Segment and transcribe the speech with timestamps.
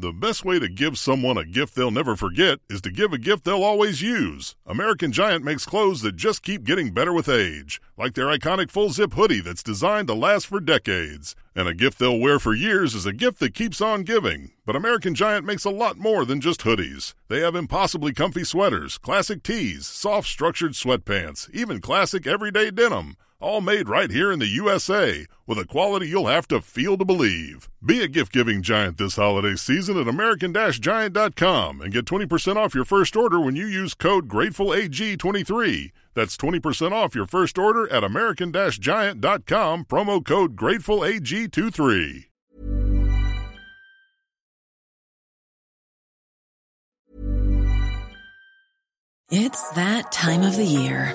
[0.00, 3.18] The best way to give someone a gift they'll never forget is to give a
[3.18, 4.56] gift they'll always use.
[4.64, 8.88] American Giant makes clothes that just keep getting better with age, like their iconic full
[8.88, 11.36] zip hoodie that's designed to last for decades.
[11.54, 14.52] And a gift they'll wear for years is a gift that keeps on giving.
[14.64, 17.12] But American Giant makes a lot more than just hoodies.
[17.28, 23.60] They have impossibly comfy sweaters, classic tees, soft structured sweatpants, even classic everyday denim all
[23.60, 27.68] made right here in the USA with a quality you'll have to feel to believe.
[27.84, 32.74] Be a gift giving giant this holiday season at American Giant.com and get 20% off
[32.74, 35.90] your first order when you use code GratefulAG23.
[36.14, 42.26] That's 20% off your first order at American Giant.com, promo code GratefulAG23.
[49.32, 51.14] It's that time of the year.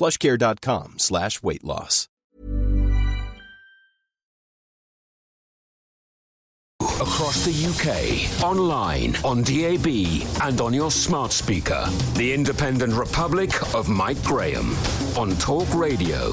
[0.00, 2.08] plushcare.com slash weight loss.
[6.80, 9.86] Across the UK, online, on DAB,
[10.42, 11.86] and on your smart speaker.
[12.14, 14.72] The Independent Republic of Mike Graham
[15.16, 16.30] on Talk Radio.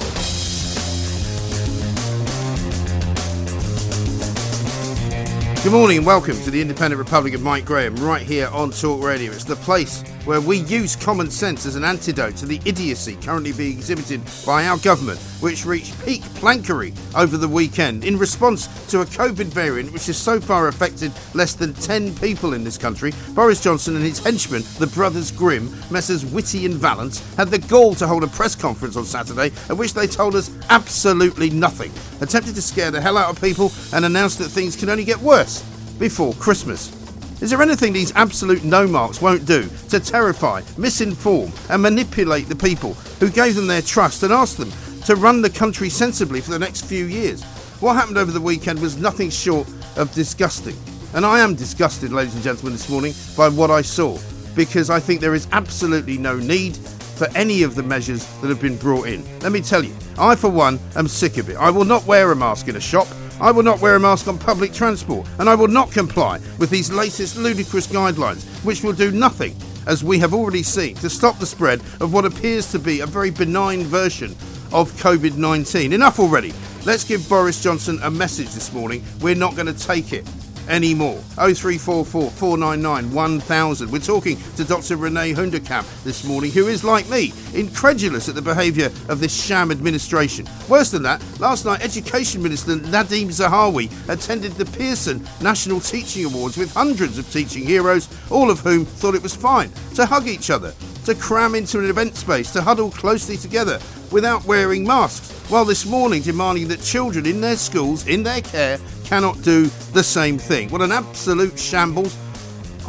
[5.67, 9.03] Good morning and welcome to the Independent Republic of Mike Graham, right here on Talk
[9.03, 9.33] Radio.
[9.33, 13.51] It's the place where we use common sense as an antidote to the idiocy currently
[13.51, 19.01] being exhibited by our government, which reached peak plankery over the weekend in response to
[19.01, 23.11] a COVID variant which has so far affected less than 10 people in this country.
[23.31, 27.93] Boris Johnson and his henchmen, the Brothers Grimm, Messrs Whitty and Vallance, had the gall
[27.95, 31.91] to hold a press conference on Saturday at which they told us absolutely nothing,
[32.21, 35.17] attempted to scare the hell out of people and announced that things can only get
[35.19, 35.56] worse
[35.99, 36.93] before Christmas.
[37.41, 42.55] Is there anything these absolute no marks won't do to terrify, misinform, and manipulate the
[42.55, 44.71] people who gave them their trust and asked them
[45.05, 47.43] to run the country sensibly for the next few years?
[47.79, 50.75] What happened over the weekend was nothing short of disgusting.
[51.13, 54.17] And I am disgusted, ladies and gentlemen, this morning by what I saw
[54.57, 58.59] because I think there is absolutely no need for any of the measures that have
[58.59, 59.23] been brought in.
[59.39, 61.55] Let me tell you, I for one am sick of it.
[61.57, 63.07] I will not wear a mask in a shop.
[63.39, 66.71] I will not wear a mask on public transport, and I will not comply with
[66.71, 69.55] these latest ludicrous guidelines, which will do nothing,
[69.85, 73.05] as we have already seen, to stop the spread of what appears to be a
[73.05, 74.31] very benign version
[74.73, 75.93] of COVID 19.
[75.93, 76.51] Enough already.
[76.83, 79.03] Let's give Boris Johnson a message this morning.
[79.21, 80.25] We're not going to take it
[80.67, 81.19] anymore.
[81.35, 83.91] 0344 499 1000.
[83.91, 84.97] We're talking to Dr.
[84.97, 89.71] Renee Hoenderkamp this morning, who is, like me, incredulous at the behaviour of this sham
[89.71, 90.47] administration.
[90.69, 96.57] Worse than that, last night, Education Minister Nadim Zahawi attended the Pearson National Teaching Awards
[96.57, 100.49] with hundreds of teaching heroes, all of whom thought it was fine to hug each
[100.49, 100.73] other,
[101.07, 103.79] to cram into an event space, to huddle closely together
[104.11, 108.77] without wearing masks, while this morning demanding that children in their schools, in their care,
[109.05, 110.67] cannot do the same thing.
[110.69, 112.13] What an absolute shambles.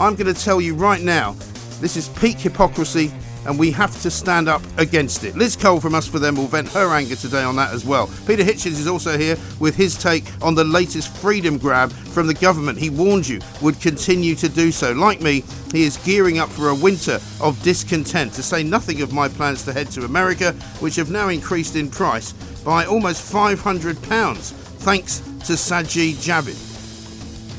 [0.01, 1.37] I'm going to tell you right now,
[1.81, 3.13] this is peak hypocrisy
[3.47, 5.37] and we have to stand up against it.
[5.37, 8.11] Liz Cole from Us for Them will vent her anger today on that as well.
[8.27, 12.35] Peter Hitchens is also here with his take on the latest freedom grab from the
[12.35, 12.79] government.
[12.79, 14.93] He warned you would continue to do so.
[14.93, 19.13] Like me, he is gearing up for a winter of discontent, to say nothing of
[19.13, 22.33] my plans to head to America, which have now increased in price
[22.65, 23.97] by almost £500
[24.79, 26.68] thanks to Sajid Javid.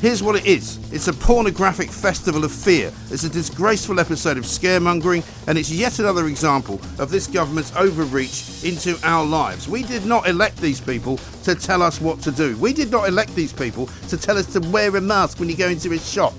[0.00, 2.90] Here's what it is it's a pornographic festival of fear.
[3.10, 8.64] It's a disgraceful episode of scaremongering, and it's yet another example of this government's overreach
[8.64, 9.68] into our lives.
[9.68, 12.56] We did not elect these people to tell us what to do.
[12.56, 15.56] We did not elect these people to tell us to wear a mask when you
[15.56, 16.32] go into a shop.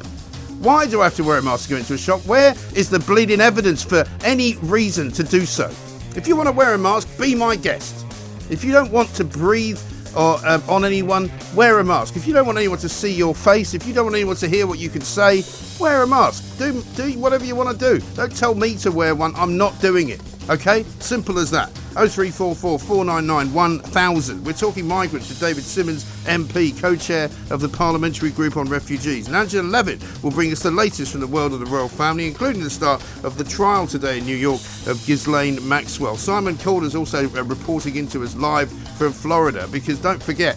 [0.59, 2.25] Why do I have to wear a mask to go into a shop?
[2.25, 5.67] Where is the bleeding evidence for any reason to do so?
[6.15, 8.07] If you want to wear a mask, be my guest.
[8.49, 9.79] If you don't want to breathe
[10.15, 12.15] or um, on anyone, wear a mask.
[12.15, 14.47] If you don't want anyone to see your face, if you don't want anyone to
[14.47, 15.43] hear what you can say,
[15.81, 16.57] wear a mask.
[16.59, 18.05] Do do whatever you want to do.
[18.13, 19.33] Don't tell me to wear one.
[19.35, 20.21] I'm not doing it.
[20.49, 20.83] Okay?
[20.99, 21.69] Simple as that.
[21.93, 24.45] 0344 499 1000.
[24.45, 29.27] We're talking migrants with David Simmonds, MP, co chair of the Parliamentary Group on Refugees.
[29.27, 32.27] And Angela Levin will bring us the latest from the world of the royal family,
[32.27, 36.15] including the start of the trial today in New York of Ghislaine Maxwell.
[36.15, 40.55] Simon Calder's also uh, reporting into us live from Florida because don't forget,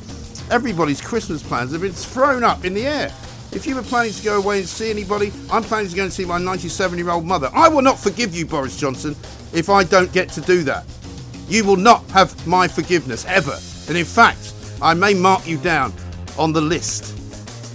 [0.50, 3.12] everybody's Christmas plans have been thrown up in the air.
[3.54, 6.12] If you were planning to go away and see anybody, I'm planning to go and
[6.12, 7.48] see my 97 year old mother.
[7.54, 9.14] I will not forgive you, Boris Johnson,
[9.52, 10.84] if I don't get to do that.
[11.48, 13.56] You will not have my forgiveness ever.
[13.88, 15.92] And in fact, I may mark you down
[16.36, 17.16] on the list.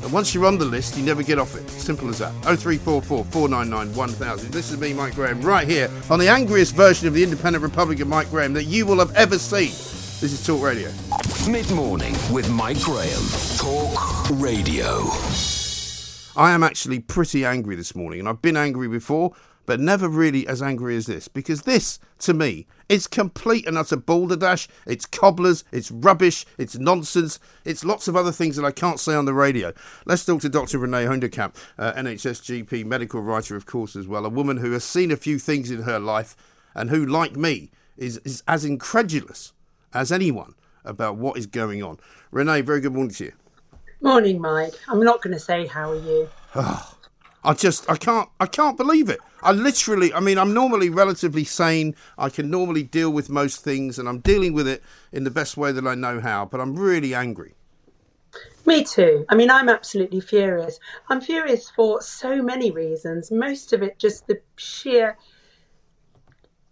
[0.04, 1.70] And once you're on the list, you never get off it.
[1.70, 2.34] Simple as that.
[2.44, 4.52] 0344 499 1000.
[4.52, 8.02] This is me, Mike Graham, right here on the angriest version of the Independent Republic
[8.02, 9.70] of Mike Graham that you will have ever seen.
[10.20, 10.92] This is Talk Radio.
[11.50, 13.24] Mid morning with Mike Graham.
[13.58, 15.10] Talk Radio.
[16.36, 19.34] I am actually pretty angry this morning, and I've been angry before,
[19.66, 23.98] but never really as angry as this because this, to me, is complete and utter
[23.98, 24.68] balderdash.
[24.86, 29.14] It's cobblers, it's rubbish, it's nonsense, it's lots of other things that I can't say
[29.16, 29.74] on the radio.
[30.06, 30.80] Let's talk to Dr.
[30.80, 34.84] Renee Hoenderkamp, uh, NHS GP, medical writer, of course, as well, a woman who has
[34.84, 36.36] seen a few things in her life
[36.74, 39.54] and who, like me, is, is as incredulous
[39.94, 40.54] as anyone
[40.86, 42.00] about what is going on.
[42.32, 43.34] Renee, very good morning to you.
[44.02, 44.74] Morning, Mike.
[44.88, 46.30] I'm not going to say how are you.
[47.44, 49.20] I just I can't I can't believe it.
[49.42, 51.96] I literally I mean I'm normally relatively sane.
[52.18, 55.56] I can normally deal with most things and I'm dealing with it in the best
[55.56, 57.56] way that I know how, but I'm really angry.
[58.66, 59.26] Me too.
[59.30, 60.80] I mean, I'm absolutely furious.
[61.10, 63.32] I'm furious for so many reasons.
[63.32, 65.18] Most of it just the sheer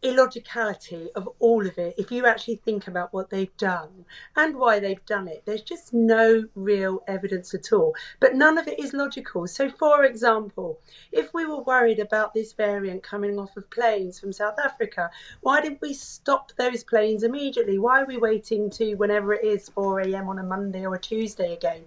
[0.03, 4.05] illogicality of all of it if you actually think about what they've done
[4.35, 7.95] and why they've done it there's just no real evidence at all.
[8.19, 9.47] But none of it is logical.
[9.47, 10.79] So for example
[11.11, 15.09] if we were worried about this variant coming off of planes from south africa
[15.41, 17.79] why didn't we stop those planes immediately?
[17.79, 20.99] Why are we waiting to whenever it is 4 a.m on a monday or a
[20.99, 21.83] tuesday again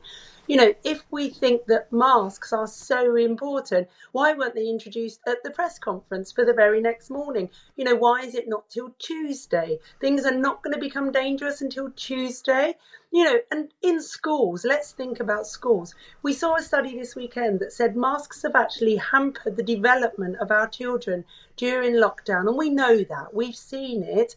[0.47, 5.43] you know, if we think that masks are so important, why weren't they introduced at
[5.45, 7.51] the press conference for the very next morning?
[7.77, 9.79] You know, why is it not till Tuesday?
[10.01, 12.77] Things are not going to become dangerous until Tuesday.
[13.13, 15.95] You know, and in schools, let's think about schools.
[16.23, 20.51] We saw a study this weekend that said masks have actually hampered the development of
[20.51, 21.25] our children
[21.57, 22.49] during lockdown.
[22.49, 24.37] And we know that, we've seen it.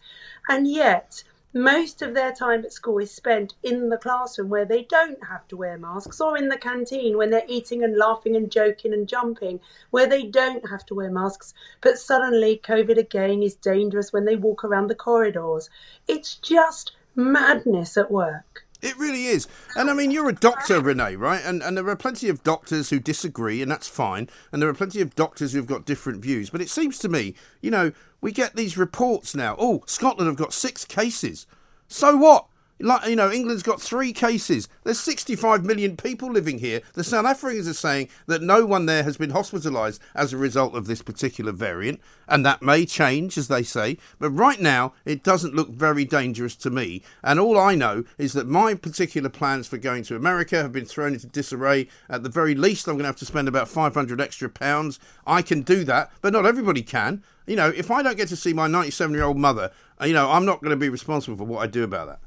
[0.49, 1.23] And yet,
[1.53, 5.47] most of their time at school is spent in the classroom where they don't have
[5.47, 9.07] to wear masks or in the canteen when they're eating and laughing and joking and
[9.07, 9.59] jumping
[9.91, 11.53] where they don't have to wear masks.
[11.81, 15.69] But suddenly covid again is dangerous when they walk around the corridors.
[16.07, 19.47] It's just madness at work it really is.
[19.75, 21.41] And I mean, you're a doctor, Renee, right?
[21.43, 24.29] And, and there are plenty of doctors who disagree, and that's fine.
[24.51, 26.49] And there are plenty of doctors who've got different views.
[26.49, 29.55] But it seems to me, you know, we get these reports now.
[29.57, 31.47] Oh, Scotland have got six cases.
[31.87, 32.47] So what?
[32.79, 34.67] Like, you know, England's got three cases.
[34.83, 36.81] There's 65 million people living here.
[36.93, 40.73] The South Africans are saying that no one there has been hospitalised as a result
[40.75, 43.97] of this particular variant, and that may change, as they say.
[44.19, 47.03] But right now, it doesn't look very dangerous to me.
[47.23, 50.85] And all I know is that my particular plans for going to America have been
[50.85, 51.87] thrown into disarray.
[52.09, 54.99] At the very least, I'm going to have to spend about 500 extra pounds.
[55.27, 57.23] I can do that, but not everybody can.
[57.45, 60.31] You know, if I don't get to see my 97 year old mother, you know,
[60.31, 62.19] I'm not going to be responsible for what I do about that.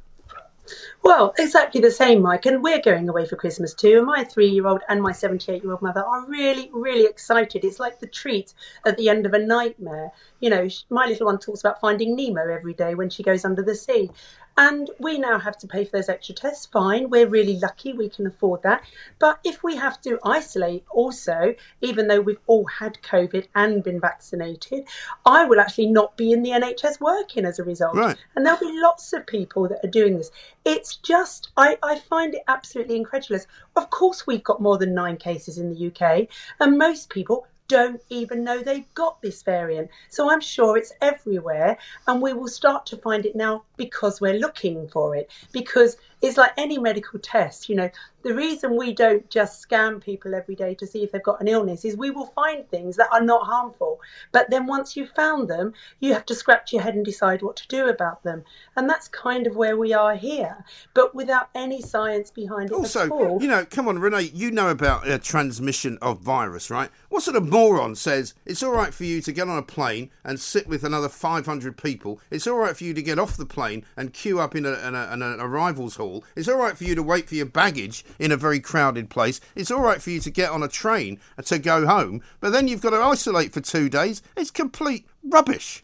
[1.03, 2.47] Well, exactly the same, Mike.
[2.47, 3.99] And we're going away for Christmas too.
[3.99, 7.65] And my three year old and my 78 year old mother are really, really excited.
[7.65, 8.55] It's like the treat
[8.85, 10.11] at the end of a nightmare.
[10.41, 13.63] You know, my little one talks about finding Nemo every day when she goes under
[13.63, 14.11] the sea.
[14.57, 16.67] And we now have to pay for those extra tests.
[16.67, 18.83] Fine, we're really lucky, we can afford that.
[19.19, 24.01] But if we have to isolate also, even though we've all had COVID and been
[24.01, 24.87] vaccinated,
[25.27, 27.97] I will actually not be in the NHS working as a result.
[27.97, 28.17] Right.
[28.35, 30.31] And there'll be lots of people that are doing this.
[30.65, 33.47] It's just, I, I find it absolutely incredulous.
[33.77, 36.29] Of course, we've got more than nine cases in the UK,
[36.61, 39.91] and most people don't even know they've got this variant.
[40.09, 44.39] So I'm sure it's everywhere, and we will start to find it now because we're
[44.39, 45.31] looking for it.
[45.53, 47.91] Because it's like any medical test, you know,
[48.27, 51.47] the reason we don't just scan people every day to see if they've got an
[51.47, 54.01] illness is we will find things that are not harmful.
[54.33, 57.55] But then once you've found them, you have to scratch your head and decide what
[57.57, 58.43] to do about them.
[58.75, 62.75] And that's kind of where we are here, but without any science behind it.
[62.75, 63.41] Also, at all.
[63.41, 66.91] you know, come on, Renee, you know about uh, transmission of virus, right?
[67.11, 70.11] What sort of moron says it's all right for you to get on a plane
[70.25, 72.21] and sit with another 500 people?
[72.33, 74.73] It's all right for you to get off the plane and queue up in, a,
[74.85, 76.06] in, a, in an arrivals hall.
[76.35, 79.41] It's all right for you to wait for your baggage in a very crowded place.
[79.55, 82.69] It's all right for you to get on a train to go home, but then
[82.69, 84.23] you've got to isolate for two days.
[84.37, 85.83] It's complete rubbish.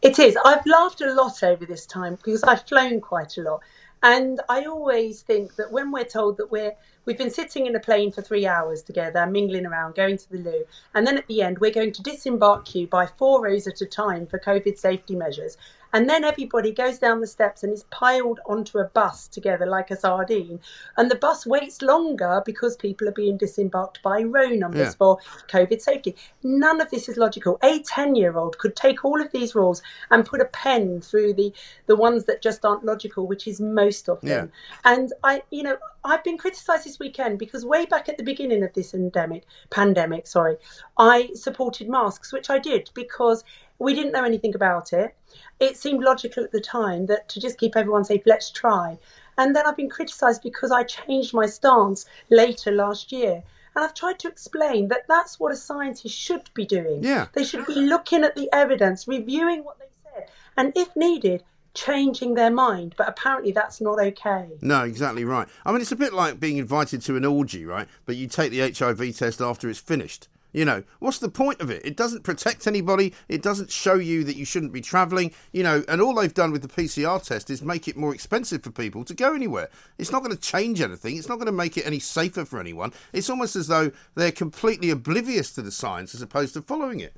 [0.00, 0.36] It is.
[0.44, 3.60] I've laughed a lot over this time because I've flown quite a lot.
[4.02, 6.74] And I always think that when we're told that we're
[7.04, 10.38] we've been sitting in a plane for three hours together, mingling around, going to the
[10.38, 10.64] loo,
[10.94, 13.86] and then at the end we're going to disembark you by four rows at a
[13.86, 15.56] time for COVID safety measures.
[15.92, 19.90] And then everybody goes down the steps and is piled onto a bus together like
[19.90, 20.60] a sardine.
[20.96, 24.90] And the bus waits longer because people are being disembarked by row numbers Yeah.
[24.98, 25.18] for
[25.48, 26.16] COVID safety.
[26.42, 27.58] None of this is logical.
[27.62, 31.34] A 10 year old could take all of these rules and put a pen through
[31.34, 31.52] the,
[31.86, 34.52] the ones that just aren't logical, which is most of them.
[34.84, 38.62] And I, you know, I've been criticised this weekend because way back at the beginning
[38.62, 40.56] of this endemic, pandemic, sorry,
[40.96, 43.44] I supported masks, which I did because
[43.78, 45.14] we didn't know anything about it.
[45.60, 48.98] It seemed logical at the time that to just keep everyone safe, let's try.
[49.36, 53.42] And then I've been criticised because I changed my stance later last year.
[53.74, 57.04] And I've tried to explain that that's what a scientist should be doing.
[57.04, 57.26] Yeah.
[57.32, 61.44] They should be looking at the evidence, reviewing what they said, and if needed,
[61.74, 62.94] changing their mind.
[62.98, 64.48] But apparently that's not okay.
[64.60, 65.46] No, exactly right.
[65.64, 67.86] I mean, it's a bit like being invited to an orgy, right?
[68.04, 70.26] But you take the HIV test after it's finished.
[70.52, 71.84] You know, what's the point of it?
[71.84, 73.12] It doesn't protect anybody.
[73.28, 75.32] It doesn't show you that you shouldn't be travelling.
[75.52, 78.62] You know, and all they've done with the PCR test is make it more expensive
[78.62, 79.68] for people to go anywhere.
[79.98, 81.16] It's not going to change anything.
[81.16, 82.92] It's not going to make it any safer for anyone.
[83.12, 87.14] It's almost as though they're completely oblivious to the science as opposed to following it.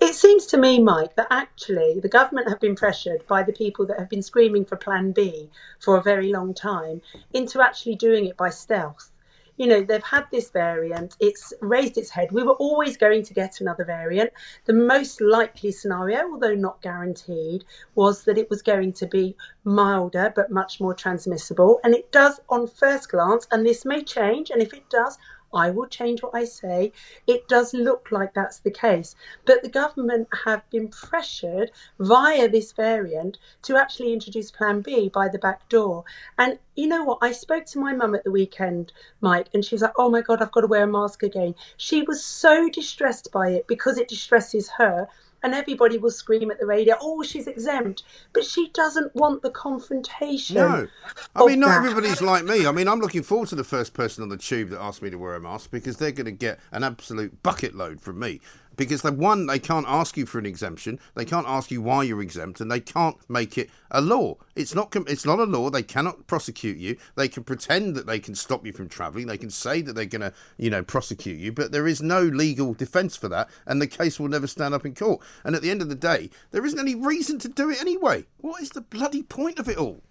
[0.00, 3.86] It seems to me, Mike, that actually the government have been pressured by the people
[3.86, 5.48] that have been screaming for Plan B
[5.80, 7.00] for a very long time
[7.32, 9.10] into actually doing it by stealth.
[9.56, 12.32] You know, they've had this variant, it's raised its head.
[12.32, 14.30] We were always going to get another variant.
[14.64, 20.32] The most likely scenario, although not guaranteed, was that it was going to be milder
[20.34, 21.78] but much more transmissible.
[21.84, 25.18] And it does, on first glance, and this may change, and if it does,
[25.54, 26.92] I will change what I say.
[27.26, 29.14] It does look like that's the case.
[29.44, 35.28] But the government have been pressured via this variant to actually introduce Plan B by
[35.28, 36.04] the back door.
[36.38, 37.18] And you know what?
[37.22, 40.20] I spoke to my mum at the weekend, Mike, and she was like, oh my
[40.20, 41.54] God, I've got to wear a mask again.
[41.76, 45.08] She was so distressed by it because it distresses her.
[45.44, 48.02] And everybody will scream at the radio, oh, she's exempt.
[48.32, 50.56] But she doesn't want the confrontation.
[50.56, 50.88] No.
[51.36, 51.76] I mean, not that.
[51.76, 52.66] everybody's like me.
[52.66, 55.10] I mean, I'm looking forward to the first person on the tube that asks me
[55.10, 58.40] to wear a mask because they're going to get an absolute bucket load from me.
[58.76, 60.98] Because they one, they can't ask you for an exemption.
[61.14, 64.36] They can't ask you why you're exempt, and they can't make it a law.
[64.56, 64.94] It's not.
[65.08, 65.70] It's not a law.
[65.70, 66.96] They cannot prosecute you.
[67.16, 69.26] They can pretend that they can stop you from travelling.
[69.26, 72.22] They can say that they're going to, you know, prosecute you, but there is no
[72.22, 75.20] legal defence for that, and the case will never stand up in court.
[75.44, 78.26] And at the end of the day, there isn't any reason to do it anyway.
[78.38, 80.02] What is the bloody point of it all?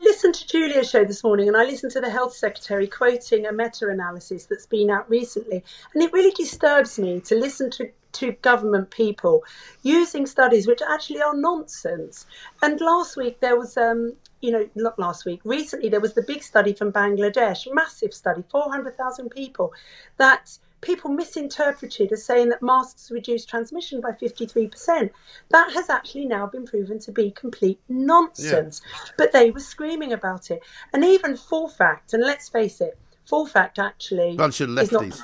[0.00, 3.52] Listened to Julia's show this morning and I listened to the health secretary quoting a
[3.52, 5.62] meta analysis that's been out recently.
[5.92, 9.44] And it really disturbs me to listen to, to government people
[9.82, 12.26] using studies which actually are nonsense.
[12.62, 16.22] And last week there was, um, you know, not last week, recently there was the
[16.22, 19.72] big study from Bangladesh, massive study, 400,000 people,
[20.18, 25.10] that people misinterpreted as saying that masks reduce transmission by 53%.
[25.50, 28.82] That has actually now been proven to be complete nonsense.
[29.16, 30.62] But they were screaming about it.
[30.92, 35.20] And even Full Fact, and let's face it, Full Fact actually Bunch of is not-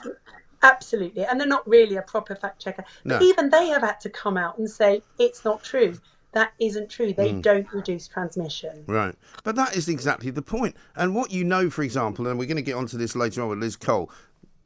[0.62, 2.84] absolutely, and they're not really a proper fact checker.
[3.04, 3.26] But No.
[3.26, 5.98] even they have had to come out and say it's not true.
[6.32, 7.12] That isn't true.
[7.12, 7.42] They Mm.
[7.42, 8.84] don't reduce transmission.
[8.86, 9.16] Right.
[9.42, 10.76] But that is exactly the point.
[10.94, 13.48] And what you know, for example, and we're going to get onto this later on
[13.48, 14.10] with Liz Cole,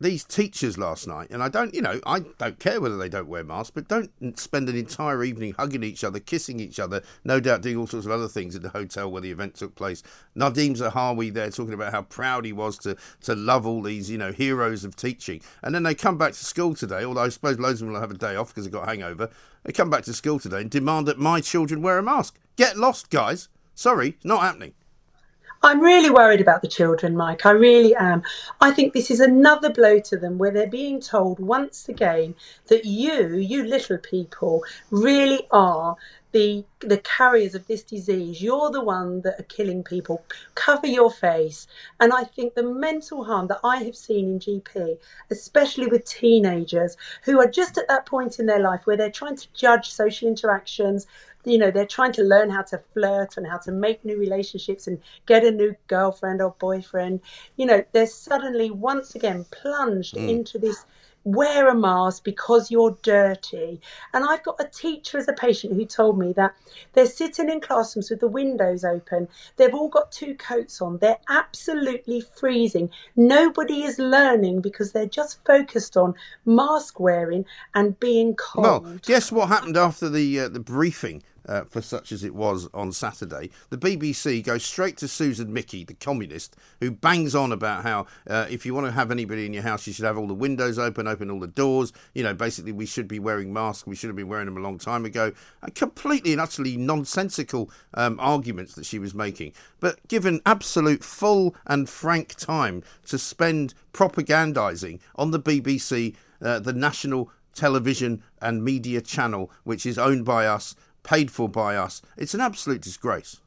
[0.01, 3.29] these teachers last night, and I don't, you know, I don't care whether they don't
[3.29, 7.41] wear masks, but don't spend an entire evening hugging each other, kissing each other, no
[7.41, 10.03] doubt doing all sorts of other things at the hotel where the event took place.
[10.37, 14.19] Nadim Zahawi there talking about how proud he was to, to love all these, you
[14.19, 15.41] know, heroes of teaching.
[15.63, 18.01] And then they come back to school today, although I suppose loads of them will
[18.01, 19.31] have a day off because they've got a hangover.
[19.65, 22.39] They come back to school today and demand that my children wear a mask.
[22.57, 23.49] Get lost, guys.
[23.75, 24.75] Sorry, not happening.
[25.65, 27.47] I'm really worried about the children, Mike.
[27.47, 28.23] I really am.
[28.61, 32.35] I think this is another blow to them where they're being told once again
[32.67, 35.97] that you, you little people, really are
[36.33, 38.43] the the carriers of this disease.
[38.43, 40.23] You're the one that are killing people.
[40.55, 41.67] Cover your face.
[41.99, 44.99] And I think the mental harm that I have seen in GP,
[45.31, 49.37] especially with teenagers who are just at that point in their life where they're trying
[49.37, 51.07] to judge social interactions,
[51.45, 54.87] you know they're trying to learn how to flirt and how to make new relationships
[54.87, 57.21] and get a new girlfriend or boyfriend
[57.57, 60.29] you know they're suddenly once again plunged mm.
[60.29, 60.85] into this
[61.25, 63.81] wear a mask because you're dirty.
[64.13, 66.55] And I've got a teacher as a patient who told me that
[66.93, 69.29] they're sitting in classrooms with the windows open.
[69.57, 70.99] They've all got two coats on.
[70.99, 72.91] They're absolutely freezing.
[73.17, 78.85] Nobody is learning because they're just focused on mask wearing and being cold.
[78.85, 82.69] Well, guess what happened after the uh, the briefing uh, for such as it was
[82.75, 83.51] on Saturday.
[83.71, 88.47] The BBC goes straight to Susan Michie, the communist, who bangs on about how uh,
[88.51, 90.79] if you want to have anybody in your house, you should have all the windows
[90.79, 91.93] open, open all the doors.
[92.15, 93.87] You know, basically, we should be wearing masks.
[93.87, 95.33] We should have been wearing them a long time ago.
[95.75, 99.53] Completely and utterly nonsensical um, arguments that she was making.
[99.81, 106.73] But given absolute full and frank time to spend propagandising on the BBC, uh, the
[106.73, 110.75] national television and media channel, which is owned by us
[111.05, 112.03] paid for by us.
[112.17, 113.39] It's an absolute disgrace.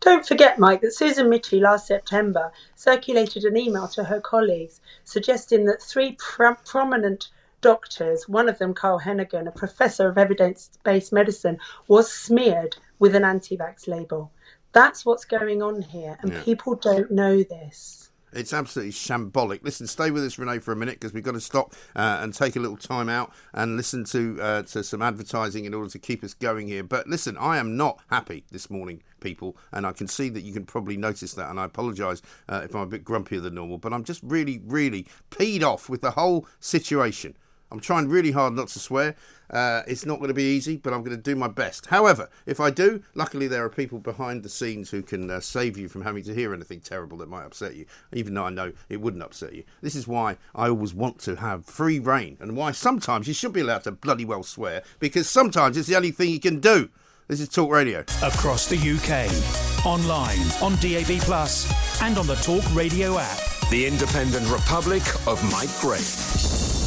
[0.00, 5.64] Don't forget, Mike, that Susan Michie last September circulated an email to her colleagues suggesting
[5.66, 7.28] that three pr- prominent
[7.60, 11.58] doctors, one of them Carl Heneghan, a professor of evidence based medicine,
[11.88, 14.30] was smeared with an anti vax label.
[14.72, 16.42] That's what's going on here, and yeah.
[16.42, 18.10] people don't know this.
[18.34, 19.62] It's absolutely shambolic.
[19.62, 22.34] Listen, stay with us, Renee, for a minute because we've got to stop uh, and
[22.34, 25.98] take a little time out and listen to uh, to some advertising in order to
[25.98, 26.82] keep us going here.
[26.82, 30.52] But listen, I am not happy this morning, people, and I can see that you
[30.52, 31.48] can probably notice that.
[31.48, 34.60] And I apologise uh, if I'm a bit grumpier than normal, but I'm just really,
[34.64, 37.36] really peed off with the whole situation.
[37.70, 39.16] I'm trying really hard not to swear.
[39.50, 41.86] Uh, it's not going to be easy, but I'm going to do my best.
[41.86, 45.76] However, if I do, luckily there are people behind the scenes who can uh, save
[45.76, 48.72] you from having to hear anything terrible that might upset you, even though I know
[48.88, 49.64] it wouldn't upset you.
[49.82, 53.52] This is why I always want to have free reign, and why sometimes you should
[53.52, 56.90] be allowed to bloody well swear, because sometimes it's the only thing you can do.
[57.28, 58.00] This is Talk Radio.
[58.22, 63.38] Across the UK, online, on DAB, Plus, and on the Talk Radio app.
[63.70, 66.04] The Independent Republic of Mike Gray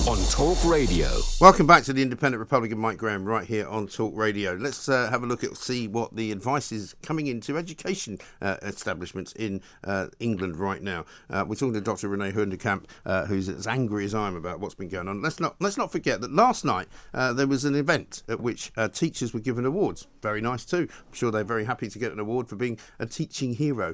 [0.07, 1.09] on Talk Radio.
[1.41, 4.53] Welcome back to the Independent Republican Mike Graham right here on Talk Radio.
[4.53, 8.55] Let's uh, have a look at see what the advice is coming into education uh,
[8.61, 11.03] establishments in uh, England right now.
[11.29, 12.07] Uh, we're talking to Dr.
[12.07, 15.21] Renee Hoenderkamp, uh, who's as angry as I am about what's been going on.
[15.21, 18.71] Let's not let's not forget that last night uh, there was an event at which
[18.93, 20.07] teachers were given awards.
[20.21, 20.87] Very nice too.
[20.89, 23.93] I'm sure they're very happy to get an award for being a teaching hero.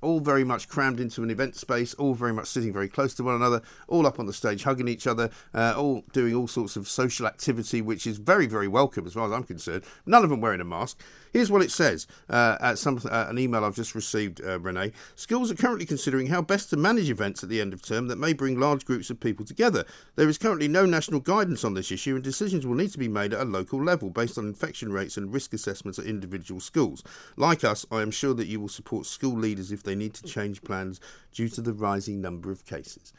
[0.00, 1.92] all very much crammed into an event space.
[1.94, 3.60] All very much sitting very close to one another.
[3.88, 7.26] All up on the stage, hugging each other uh, all doing all sorts of social
[7.26, 9.84] activity, which is very, very welcome as far as I'm concerned.
[10.06, 11.00] None of them wearing a mask.
[11.32, 14.92] Here's what it says uh, at some uh, an email I've just received, uh, Renee.
[15.16, 18.18] Schools are currently considering how best to manage events at the end of term that
[18.18, 19.84] may bring large groups of people together.
[20.14, 23.08] There is currently no national guidance on this issue, and decisions will need to be
[23.08, 27.02] made at a local level based on infection rates and risk assessments at individual schools.
[27.36, 30.22] Like us, I am sure that you will support school leaders if they need to
[30.22, 31.00] change plans
[31.32, 33.12] due to the rising number of cases.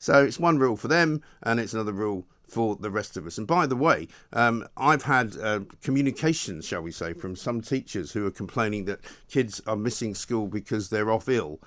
[0.00, 3.36] So it's one rule for them, and it's another rule for the rest of us.
[3.36, 8.12] And by the way, um, I've had uh, communications, shall we say, from some teachers
[8.12, 11.60] who are complaining that kids are missing school because they're off ill.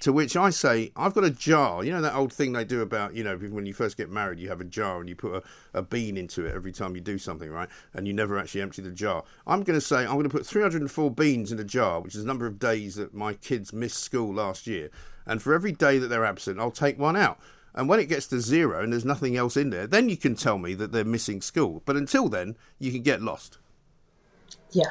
[0.00, 1.84] To which I say, I've got a jar.
[1.84, 4.38] You know that old thing they do about, you know, when you first get married,
[4.38, 5.42] you have a jar and you put a,
[5.78, 7.68] a bean into it every time you do something, right?
[7.92, 9.24] And you never actually empty the jar.
[9.46, 12.22] I'm going to say, I'm going to put 304 beans in a jar, which is
[12.22, 14.90] the number of days that my kids missed school last year.
[15.26, 17.38] And for every day that they're absent, I'll take one out.
[17.74, 20.36] And when it gets to zero and there's nothing else in there, then you can
[20.36, 21.82] tell me that they're missing school.
[21.84, 23.58] But until then, you can get lost.
[24.70, 24.90] Yeah.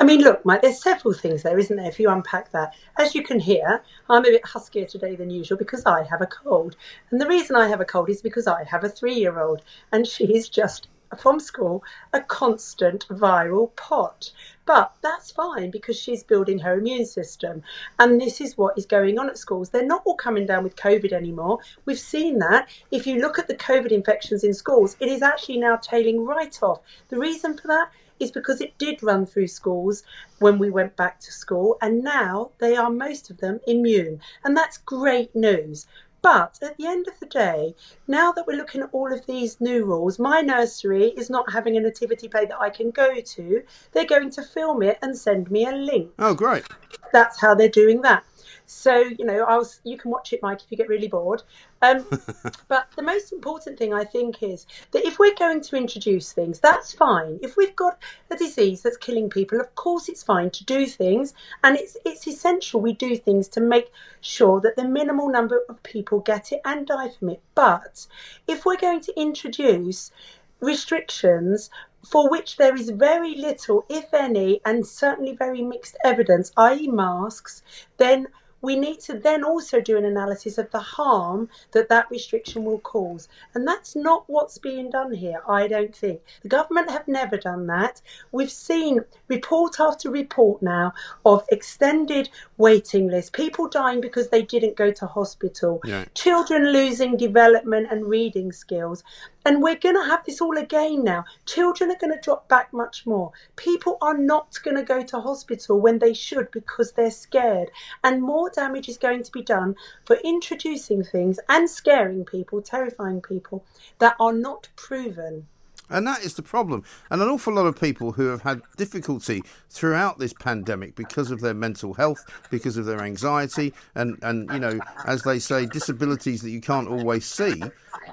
[0.00, 2.74] I mean, look, Mike, there's several things there, isn't there, if you unpack that.
[2.98, 6.26] As you can hear, I'm a bit huskier today than usual because I have a
[6.26, 6.76] cold.
[7.10, 9.62] And the reason I have a cold is because I have a three year old
[9.92, 10.88] and she is just
[11.18, 14.32] from school a constant viral pot.
[14.66, 17.62] But that's fine because she's building her immune system.
[17.98, 19.70] And this is what is going on at schools.
[19.70, 21.58] They're not all coming down with COVID anymore.
[21.84, 22.68] We've seen that.
[22.90, 26.56] If you look at the COVID infections in schools, it is actually now tailing right
[26.62, 26.80] off.
[27.08, 30.02] The reason for that is because it did run through schools
[30.38, 34.20] when we went back to school, and now they are most of them immune.
[34.44, 35.86] And that's great news.
[36.22, 37.74] But at the end of the day,
[38.06, 41.76] now that we're looking at all of these new rules, my nursery is not having
[41.76, 43.62] a nativity play that I can go to.
[43.92, 46.12] They're going to film it and send me a link.
[46.18, 46.64] Oh, great.
[47.12, 48.24] That's how they're doing that.
[48.72, 51.42] So, you know, I'll, you can watch it, Mike, if you get really bored.
[51.82, 52.06] Um,
[52.68, 56.60] but the most important thing I think is that if we're going to introduce things,
[56.60, 57.40] that's fine.
[57.42, 57.98] If we've got
[58.30, 62.28] a disease that's killing people, of course it's fine to do things, and it's it's
[62.28, 66.60] essential we do things to make sure that the minimal number of people get it
[66.64, 67.42] and die from it.
[67.56, 68.06] But
[68.46, 70.12] if we're going to introduce
[70.60, 71.70] restrictions
[72.08, 77.62] for which there is very little, if any, and certainly very mixed evidence, i.e., masks,
[77.96, 78.28] then
[78.62, 82.80] we need to then also do an analysis of the harm that that restriction will
[82.80, 83.28] cause.
[83.54, 86.20] And that's not what's being done here, I don't think.
[86.42, 88.02] The government have never done that.
[88.32, 90.92] We've seen report after report now
[91.24, 96.04] of extended waiting lists, people dying because they didn't go to hospital, Yeah.
[96.14, 99.02] children losing development and reading skills.
[99.44, 101.24] And we're going to have this all again now.
[101.46, 103.32] Children are going to drop back much more.
[103.56, 107.70] People are not going to go to hospital when they should because they're scared.
[108.04, 113.22] And more damage is going to be done for introducing things and scaring people, terrifying
[113.22, 113.64] people
[113.98, 115.46] that are not proven.
[115.90, 116.84] And that is the problem.
[117.10, 121.40] And an awful lot of people who have had difficulty throughout this pandemic because of
[121.40, 126.42] their mental health, because of their anxiety, and, and you know, as they say, disabilities
[126.42, 127.62] that you can't always see.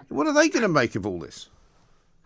[0.10, 1.50] What are they going to make of all this?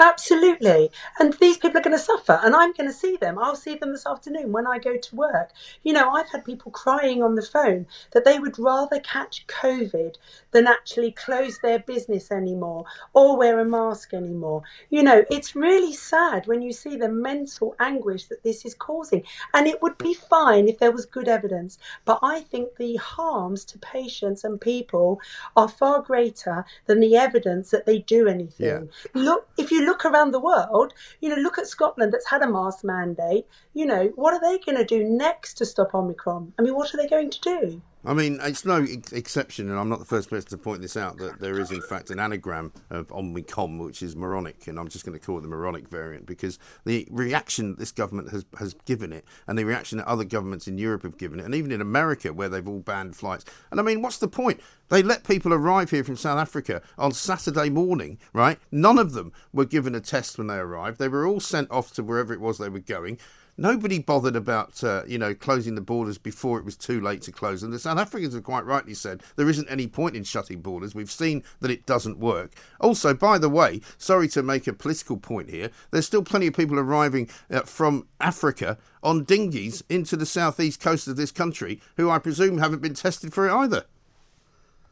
[0.01, 0.89] Absolutely.
[1.19, 3.37] And these people are going to suffer, and I'm going to see them.
[3.37, 5.51] I'll see them this afternoon when I go to work.
[5.83, 10.15] You know, I've had people crying on the phone that they would rather catch COVID
[10.51, 14.63] than actually close their business anymore or wear a mask anymore.
[14.89, 19.23] You know, it's really sad when you see the mental anguish that this is causing.
[19.53, 21.77] And it would be fine if there was good evidence.
[22.05, 25.21] But I think the harms to patients and people
[25.55, 28.89] are far greater than the evidence that they do anything.
[29.13, 32.47] Look, if you look around the world, you know, look at Scotland that's had a
[32.47, 33.45] mask mandate.
[33.73, 36.53] You know, what are they going to do next to stop Omicron?
[36.57, 37.81] I mean, what are they going to do?
[38.03, 40.97] I mean, it's no ex- exception, and I'm not the first person to point this
[40.97, 44.87] out, that there is, in fact, an anagram of Omicron, which is moronic, and I'm
[44.87, 48.73] just going to call it the moronic variant because the reaction this government has, has
[48.85, 51.71] given it, and the reaction that other governments in Europe have given it, and even
[51.71, 53.45] in America, where they've all banned flights.
[53.69, 54.61] And I mean, what's the point?
[54.89, 58.57] They let people arrive here from South Africa on Saturday morning, right?
[58.71, 60.97] None of them were given a test when they arrived.
[60.99, 63.19] They were all sent off to wherever it was they were going.
[63.57, 67.31] Nobody bothered about, uh, you know, closing the borders before it was too late to
[67.31, 67.71] close them.
[67.71, 70.95] The South Africans have quite rightly said there isn't any point in shutting borders.
[70.95, 72.53] We've seen that it doesn't work.
[72.79, 76.55] Also, by the way, sorry to make a political point here, there's still plenty of
[76.55, 82.09] people arriving uh, from Africa on dinghies into the southeast coast of this country who
[82.09, 83.85] I presume haven't been tested for it either.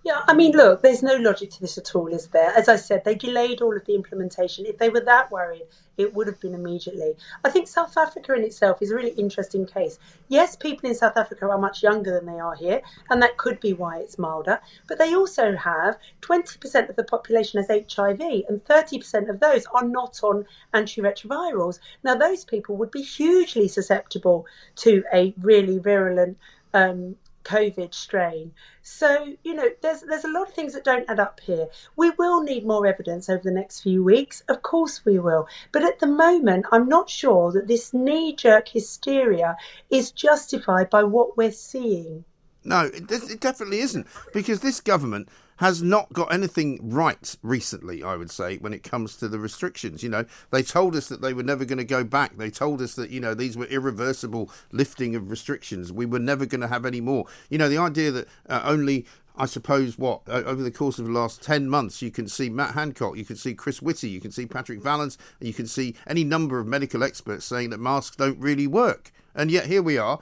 [0.10, 2.52] Yeah, I mean, look, there's no logic to this at all, is there?
[2.58, 4.66] As I said, they delayed all of the implementation.
[4.66, 5.68] If they were that worried,
[5.98, 7.16] it would have been immediately.
[7.46, 10.00] I think South Africa in itself is a really interesting case.
[10.28, 13.60] Yes, people in South Africa are much younger than they are here, and that could
[13.60, 14.60] be why it's milder.
[14.88, 18.20] But they also have 20% of the population has HIV,
[18.50, 21.78] and 30% of those are not on antiretrovirals.
[22.04, 26.40] Now, those people would be hugely susceptible to a really virulent
[26.74, 28.54] um, COVID strain.
[28.82, 31.68] So, you know, there's there's a lot of things that don't add up here.
[31.96, 34.42] We will need more evidence over the next few weeks.
[34.48, 35.48] Of course we will.
[35.72, 39.58] But at the moment, I'm not sure that this knee-jerk hysteria
[39.90, 42.26] is justified by what we're seeing.
[42.64, 48.16] No, it, it definitely isn't because this government has not got anything right recently, I
[48.16, 50.02] would say, when it comes to the restrictions.
[50.02, 52.38] You know, they told us that they were never going to go back.
[52.38, 55.92] They told us that, you know, these were irreversible lifting of restrictions.
[55.92, 57.26] We were never going to have any more.
[57.50, 61.12] You know, the idea that uh, only I suppose what over the course of the
[61.12, 64.32] last ten months, you can see Matt Hancock, you can see Chris Whitty, you can
[64.32, 68.16] see Patrick Vallance, and you can see any number of medical experts saying that masks
[68.16, 69.12] don't really work.
[69.36, 70.20] And yet here we are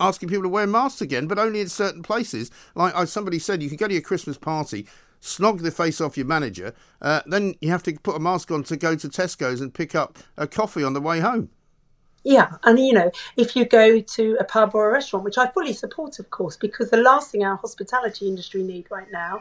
[0.00, 2.50] asking people to wear masks again, but only in certain places.
[2.74, 4.86] Like somebody said, you can go to your Christmas party,
[5.20, 8.64] snog the face off your manager, uh, then you have to put a mask on
[8.64, 11.50] to go to Tesco's and pick up a coffee on the way home.
[12.22, 15.46] Yeah, and you know, if you go to a pub or a restaurant, which I
[15.48, 19.40] fully support, of course, because the last thing our hospitality industry need right now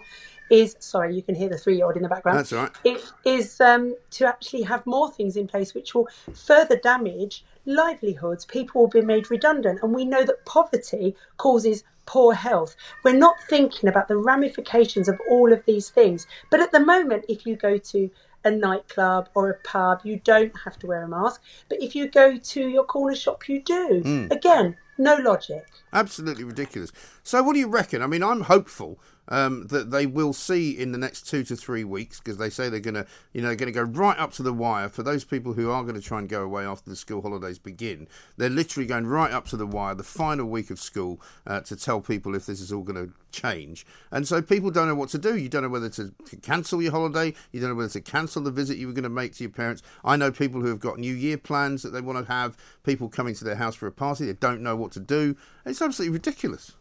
[0.50, 2.39] is sorry, you can hear the three-year-old in the background.
[2.39, 2.72] That's right.
[2.84, 8.45] It is um, to actually have more things in place which will further damage livelihoods.
[8.45, 12.76] People will be made redundant, and we know that poverty causes poor health.
[13.04, 16.26] We're not thinking about the ramifications of all of these things.
[16.50, 18.10] But at the moment, if you go to
[18.43, 21.41] a nightclub or a pub, you don't have to wear a mask.
[21.67, 24.02] But if you go to your corner shop, you do.
[24.04, 24.32] Mm.
[24.32, 25.65] Again, no logic.
[25.93, 26.91] Absolutely ridiculous.
[27.24, 28.02] So, what do you reckon?
[28.02, 31.84] I mean, I'm hopeful um, that they will see in the next two to three
[31.84, 34.44] weeks because they say they're going to, you know, going to go right up to
[34.44, 36.96] the wire for those people who are going to try and go away after the
[36.96, 38.08] school holidays begin.
[38.38, 41.76] They're literally going right up to the wire, the final week of school, uh, to
[41.76, 43.86] tell people if this is all going to change.
[44.12, 45.38] And so people don't know what to do.
[45.38, 47.34] You don't know whether to, to cancel your holiday.
[47.52, 49.52] You don't know whether to cancel the visit you were going to make to your
[49.52, 49.84] parents.
[50.04, 52.58] I know people who have got New Year plans that they want to have.
[52.84, 54.26] People coming to their house for a party.
[54.26, 55.36] They don't know what to do.
[55.65, 56.74] It's absolutely ridiculous.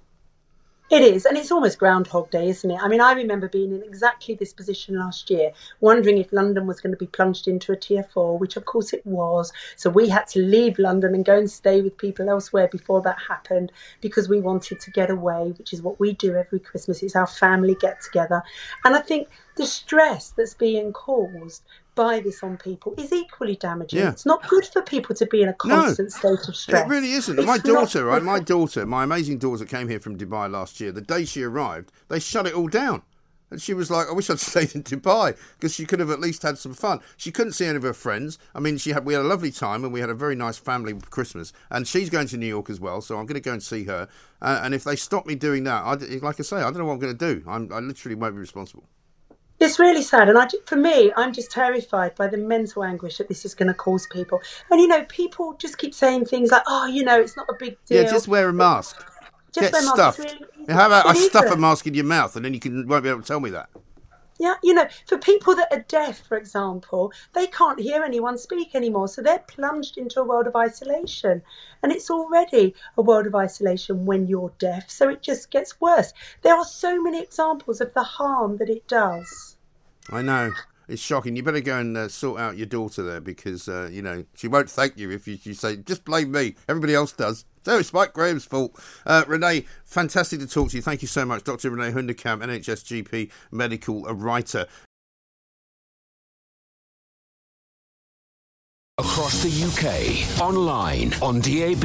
[0.90, 2.80] It is, and it's almost Groundhog Day, isn't it?
[2.80, 6.80] I mean, I remember being in exactly this position last year, wondering if London was
[6.80, 9.52] going to be plunged into a tier four, which of course it was.
[9.76, 13.18] So we had to leave London and go and stay with people elsewhere before that
[13.28, 13.70] happened
[14.00, 17.02] because we wanted to get away, which is what we do every Christmas.
[17.02, 18.42] It's our family get together.
[18.86, 21.64] And I think the stress that's being caused
[21.98, 23.98] by this on people is equally damaging.
[23.98, 24.10] Yeah.
[24.10, 26.86] It's not good for people to be in a constant state of stress.
[26.86, 27.36] It really isn't.
[27.36, 28.22] It's my daughter, right?
[28.22, 30.92] My daughter, my amazing daughter, came here from Dubai last year.
[30.92, 33.02] The day she arrived, they shut it all down.
[33.50, 36.20] And she was like, I wish I'd stayed in Dubai because she could have at
[36.20, 37.00] least had some fun.
[37.16, 38.38] She couldn't see any of her friends.
[38.54, 40.56] I mean, she had we had a lovely time and we had a very nice
[40.56, 41.52] family Christmas.
[41.68, 43.84] And she's going to New York as well, so I'm going to go and see
[43.84, 44.06] her.
[44.40, 46.84] Uh, and if they stop me doing that, I, like I say, I don't know
[46.84, 47.44] what I'm going to do.
[47.48, 48.84] I'm, I literally won't be responsible.
[49.60, 53.26] It's really sad, and I, for me, I'm just terrified by the mental anguish that
[53.28, 54.40] this is going to cause people.
[54.70, 57.54] And you know, people just keep saying things like, "Oh, you know, it's not a
[57.58, 59.04] big deal." Yeah, just wear a mask.
[59.52, 59.94] Just Get wear a mask.
[59.96, 60.36] stuffed.
[60.40, 60.72] Really.
[60.72, 63.08] How about I stuff a mask in your mouth and then you can won't be
[63.08, 63.68] able to tell me that.
[64.38, 68.74] Yeah, you know, for people that are deaf, for example, they can't hear anyone speak
[68.74, 71.42] anymore, so they're plunged into a world of isolation.
[71.82, 76.12] And it's already a world of isolation when you're deaf, so it just gets worse.
[76.42, 79.56] There are so many examples of the harm that it does.
[80.10, 80.52] I know.
[80.88, 81.36] It's shocking.
[81.36, 84.48] You better go and uh, sort out your daughter there because, uh, you know, she
[84.48, 86.54] won't thank you if you, you say, just blame me.
[86.68, 87.44] Everybody else does.
[87.64, 88.80] So it's Mike Graham's fault.
[89.04, 90.82] Uh, Renee, fantastic to talk to you.
[90.82, 91.44] Thank you so much.
[91.44, 91.70] Dr.
[91.70, 94.66] Renee Hoenderkamp, NHS GP, medical writer.
[98.96, 101.84] Across the UK, online, on DAB,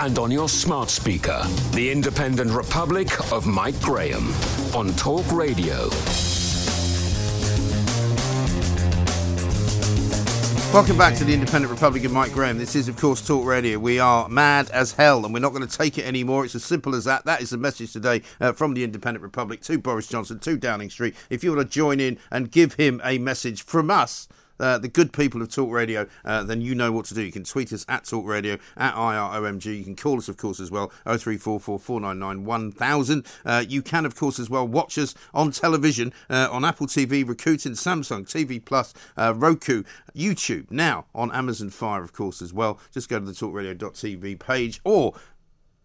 [0.00, 1.44] and on your smart speaker.
[1.72, 4.32] The Independent Republic of Mike Graham
[4.74, 5.88] on Talk Radio.
[10.70, 12.58] Welcome back to the Independent Republic of Mike Graham.
[12.58, 13.78] This is, of course, Talk Radio.
[13.78, 16.44] We are mad as hell and we're not going to take it anymore.
[16.44, 17.24] It's as simple as that.
[17.24, 20.90] That is the message today uh, from the Independent Republic to Boris Johnson, to Downing
[20.90, 21.16] Street.
[21.30, 24.28] If you want to join in and give him a message from us,
[24.60, 27.22] uh, the good people of Talk Radio, uh, then you know what to do.
[27.22, 29.78] You can tweet us at Talk Radio, at IROMG.
[29.78, 33.26] You can call us, of course, as well, 0344 499 1000.
[33.44, 37.24] Uh, you can, of course, as well, watch us on television uh, on Apple TV,
[37.24, 39.82] Rakuten, Samsung, TV Plus, Roku,
[40.14, 42.78] YouTube, now on Amazon Fire, of course, as well.
[42.92, 45.14] Just go to the talkradio.tv page or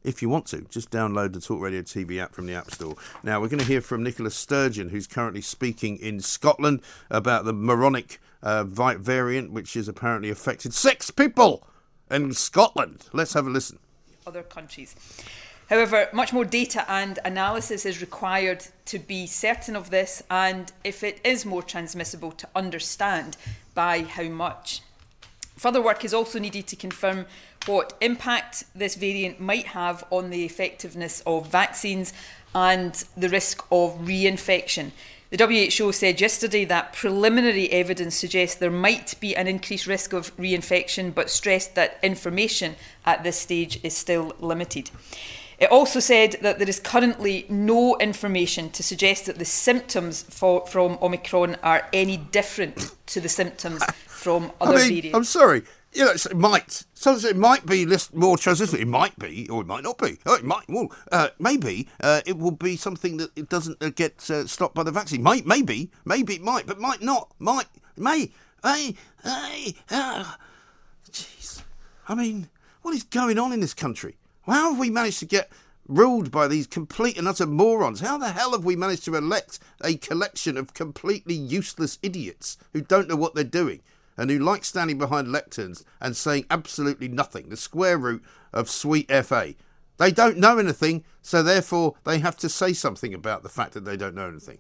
[0.04, 2.96] if you want to, just download the Talk Radio TV app from the App Store.
[3.24, 7.54] Now, we're going to hear from Nicola Sturgeon, who's currently speaking in Scotland about the
[7.54, 11.66] moronic uh, variant, which has apparently affected six people
[12.12, 13.06] in Scotland.
[13.14, 13.80] Let's have a listen.
[14.28, 14.96] other countries.
[15.70, 21.04] However, much more data and analysis is required to be certain of this, and if
[21.04, 23.38] it is more transmissible, to understand
[23.74, 24.82] by how much.
[25.58, 27.26] Further work is also needed to confirm
[27.66, 32.14] what impact this variant might have on the effectiveness of vaccines
[32.54, 34.92] and the risk of reinfection.
[35.36, 40.36] The WHO said yesterday that preliminary evidence suggests there might be an increased risk of
[40.38, 44.92] reinfection, but stressed that information at this stage is still limited.
[45.58, 50.68] It also said that there is currently no information to suggest that the symptoms for,
[50.68, 55.16] from Omicron are any different to the symptoms from other I mean, variants.
[55.16, 55.64] I'm sorry.
[55.96, 56.86] You know, it might.
[56.94, 58.82] Sometimes it might be less, more transmissible.
[58.82, 60.18] It might be, or it might not be.
[60.26, 60.68] Oh, it might.
[60.68, 64.74] Well, uh, maybe uh, it will be something that it doesn't uh, get uh, stopped
[64.74, 65.22] by the vaccine.
[65.22, 67.32] Might, maybe, maybe it might, but might not.
[67.38, 68.32] Might, may,
[68.64, 69.76] may.
[69.92, 70.34] Uh,
[71.12, 71.62] jeez.
[72.08, 72.50] I mean,
[72.82, 74.18] what is going on in this country?
[74.46, 75.52] How have we managed to get
[75.88, 78.00] ruled by these complete and utter morons?
[78.00, 82.82] How the hell have we managed to elect a collection of completely useless idiots who
[82.82, 83.82] don't know what they're doing
[84.18, 87.50] and who like standing behind lecterns and saying absolutely nothing?
[87.50, 89.56] The square root of sweet FA.
[89.98, 93.86] They don't know anything, so therefore they have to say something about the fact that
[93.86, 94.60] they don't know anything.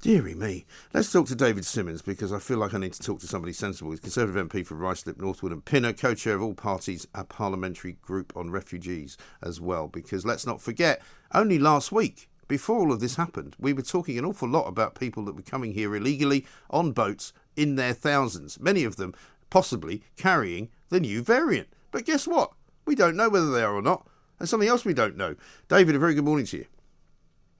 [0.00, 0.64] Deary me.
[0.94, 3.52] Let's talk to David Simmonds because I feel like I need to talk to somebody
[3.52, 3.90] sensible.
[3.90, 7.94] He's Conservative MP for Ruislip, Northwood and Pinner, co chair of all parties, a parliamentary
[7.94, 9.88] group on refugees as well.
[9.88, 11.02] Because let's not forget,
[11.34, 14.94] only last week, before all of this happened, we were talking an awful lot about
[14.94, 19.12] people that were coming here illegally on boats in their thousands, many of them
[19.50, 21.68] possibly carrying the new variant.
[21.90, 22.52] But guess what?
[22.86, 24.06] We don't know whether they are or not.
[24.38, 25.34] And something else we don't know.
[25.68, 26.66] David, a very good morning to you.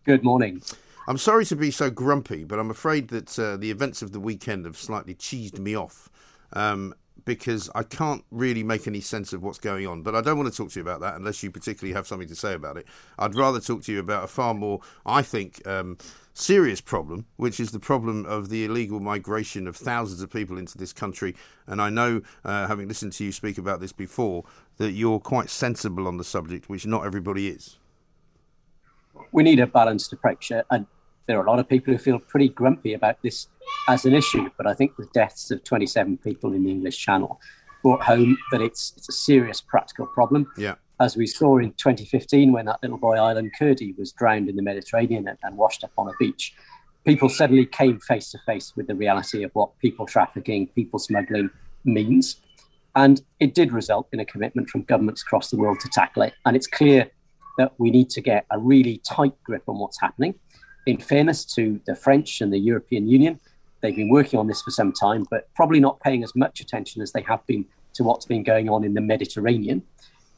[0.05, 0.63] Good morning.
[1.09, 4.21] I'm sorry to be so grumpy, but I'm afraid that uh, the events of the
[4.21, 6.09] weekend have slightly cheesed me off
[6.53, 10.03] um, because I can't really make any sense of what's going on.
[10.03, 12.29] But I don't want to talk to you about that unless you particularly have something
[12.29, 12.87] to say about it.
[13.19, 15.99] I'd rather talk to you about a far more, I think, um,
[16.39, 20.79] serious problem, which is the problem of the illegal migration of thousands of people into
[20.79, 21.35] this country.
[21.67, 24.45] And I know, uh, having listened to you speak about this before,
[24.77, 27.79] that you're quite sensible on the subject, which not everybody is.
[29.33, 30.87] We need a balanced approach, and
[31.27, 33.49] there are a lot of people who feel pretty grumpy about this
[33.89, 37.41] as an issue, but I think the deaths of 27 people in the English Channel
[37.83, 40.51] brought home that it's it's a serious practical problem.
[40.57, 40.77] Yeah.
[41.01, 44.63] As we saw in 2015 when that little boy Aylan Kurdi was drowned in the
[44.63, 46.55] Mediterranean and, and washed up on a beach,
[47.05, 51.51] people suddenly came face to face with the reality of what people trafficking, people smuggling
[51.85, 52.41] means.
[52.97, 56.35] And it did result in a commitment from governments across the world to tackle it.
[56.45, 57.11] And it's clear
[57.59, 60.35] that we need to get a really tight grip on what's happening
[60.89, 63.39] in fairness to the French and the European Union,
[63.83, 67.03] they've been working on this for some time, but probably not paying as much attention
[67.03, 69.83] as they have been to what's been going on in the Mediterranean.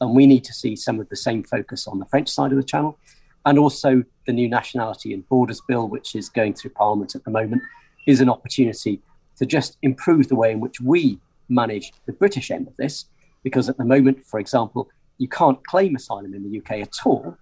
[0.01, 2.57] And we need to see some of the same focus on the French side of
[2.57, 2.97] the channel.
[3.45, 7.31] And also, the new Nationality and Borders Bill, which is going through Parliament at the
[7.31, 7.61] moment,
[8.07, 9.01] is an opportunity
[9.37, 13.05] to just improve the way in which we manage the British end of this.
[13.43, 17.37] Because at the moment, for example, you can't claim asylum in the UK at all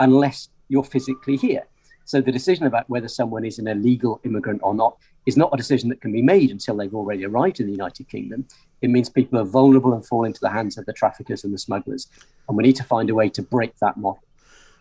[0.00, 1.66] unless you're physically here.
[2.04, 5.56] So the decision about whether someone is an illegal immigrant or not is not a
[5.56, 8.46] decision that can be made until they've already arrived in the United Kingdom.
[8.82, 11.58] It means people are vulnerable and fall into the hands of the traffickers and the
[11.58, 12.08] smugglers.
[12.48, 14.23] And we need to find a way to break that model.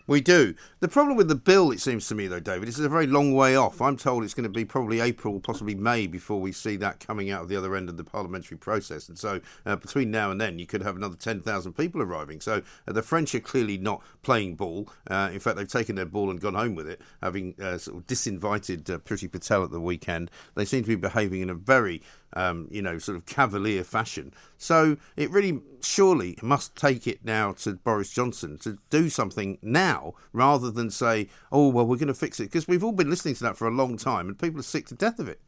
[0.06, 0.54] We do.
[0.82, 3.08] The problem with the bill, it seems to me, though, David, is it's a very
[3.08, 3.82] long way off.
[3.82, 7.32] I'm told it's going to be probably April, possibly May, before we see that coming
[7.32, 9.08] out of the other end of the parliamentary process.
[9.08, 12.42] And so, uh, between now and then, you could have another 10,000 people arriving.
[12.42, 14.90] So, uh, the French are clearly not playing ball.
[15.10, 17.98] Uh, in fact, they've taken their ball and gone home with it, having uh, sort
[17.98, 20.30] of disinvited uh, Priti Patel at the weekend.
[20.56, 22.02] They seem to be behaving in a very
[22.36, 24.34] um, you know, sort of cavalier fashion.
[24.58, 29.93] So it really surely must take it now to Boris Johnson to do something now
[30.32, 32.46] rather than say, oh, well, we're going to fix it.
[32.46, 34.88] Because we've all been listening to that for a long time and people are sick
[34.88, 35.40] to death of it.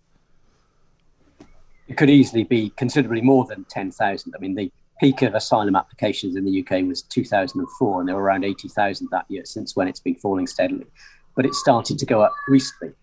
[1.88, 4.34] It could easily be considerably more than 10,000.
[4.36, 8.24] I mean, the peak of asylum applications in the UK was 2004, and there were
[8.24, 10.88] around 80,000 that year, since when it's been falling steadily.
[11.36, 12.94] But it started to go up recently.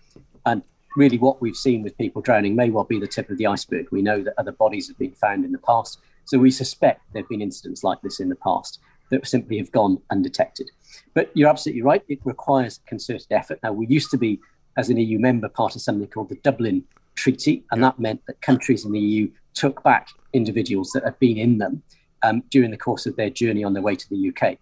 [0.46, 0.62] And
[0.96, 3.86] really what we've seen with people drowning may well be the tip of the iceberg.
[3.90, 5.98] We know that other bodies have been found in the past.
[6.24, 9.72] So we suspect there have been incidents like this in the past that simply have
[9.72, 10.70] gone undetected.
[11.14, 12.02] But you're absolutely right.
[12.08, 13.58] It requires concerted effort.
[13.62, 14.40] Now, we used to be,
[14.76, 18.40] as an EU member, part of something called the Dublin Treaty, and that meant that
[18.40, 21.82] countries in the EU took back individuals that had been in them
[22.22, 24.58] um, during the course of their journey on their way to the UK.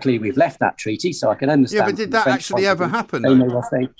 [0.00, 1.80] Clearly, we've left that treaty, so I can understand.
[1.80, 3.22] Yeah, but did that actually ever happen?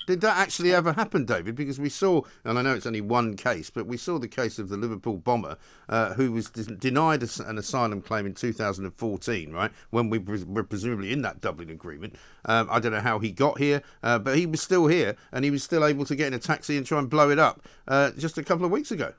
[0.07, 1.55] Did that actually ever happen, David?
[1.55, 4.57] Because we saw, and I know it's only one case, but we saw the case
[4.57, 5.55] of the Liverpool bomber
[5.87, 9.71] uh, who was denied an asylum claim in 2014, right?
[9.91, 12.15] When we were presumably in that Dublin agreement.
[12.45, 15.45] Um, I don't know how he got here, uh, but he was still here, and
[15.45, 17.67] he was still able to get in a taxi and try and blow it up
[17.87, 19.13] uh, just a couple of weeks ago.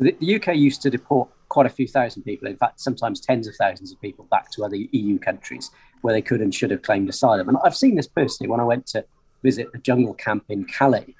[0.00, 3.54] The UK used to deport quite a few thousand people, in fact, sometimes tens of
[3.56, 7.08] thousands of people back to other EU countries where they could and should have claimed
[7.10, 7.48] asylum.
[7.48, 9.04] And I've seen this personally when I went to
[9.42, 11.14] visit a jungle camp in Calais.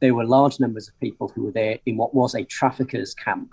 [0.00, 3.50] There were large numbers of people who were there in what was a traffickers' camp.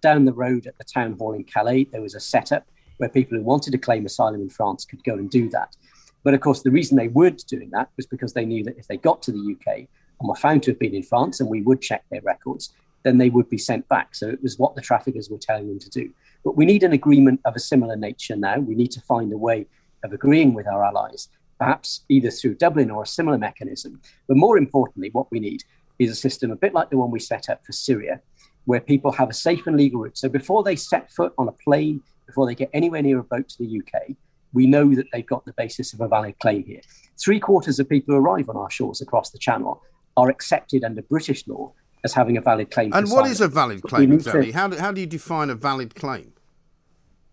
[0.00, 2.64] Down the road at the town hall in Calais, there was a setup
[2.98, 5.76] where people who wanted to claim asylum in France could go and do that.
[6.24, 8.86] But of course, the reason they weren't doing that was because they knew that if
[8.86, 9.88] they got to the UK
[10.20, 12.72] and were found to have been in France, and we would check their records,
[13.04, 14.14] then they would be sent back.
[14.14, 16.10] So it was what the traffickers were telling them to do.
[16.44, 18.58] But we need an agreement of a similar nature now.
[18.58, 19.66] We need to find a way
[20.04, 24.00] of agreeing with our allies, perhaps either through Dublin or a similar mechanism.
[24.26, 25.64] But more importantly, what we need
[25.98, 28.20] is a system a bit like the one we set up for Syria,
[28.64, 30.18] where people have a safe and legal route.
[30.18, 33.48] So before they set foot on a plane, before they get anywhere near a boat
[33.48, 34.14] to the UK,
[34.52, 36.80] we know that they've got the basis of a valid claim here.
[37.20, 39.82] Three quarters of people who arrive on our shores across the Channel
[40.16, 41.72] are accepted under British law
[42.04, 42.92] as having a valid claim.
[42.92, 44.52] And what is a valid claim exactly?
[44.52, 46.32] How, do, how do you define a valid claim?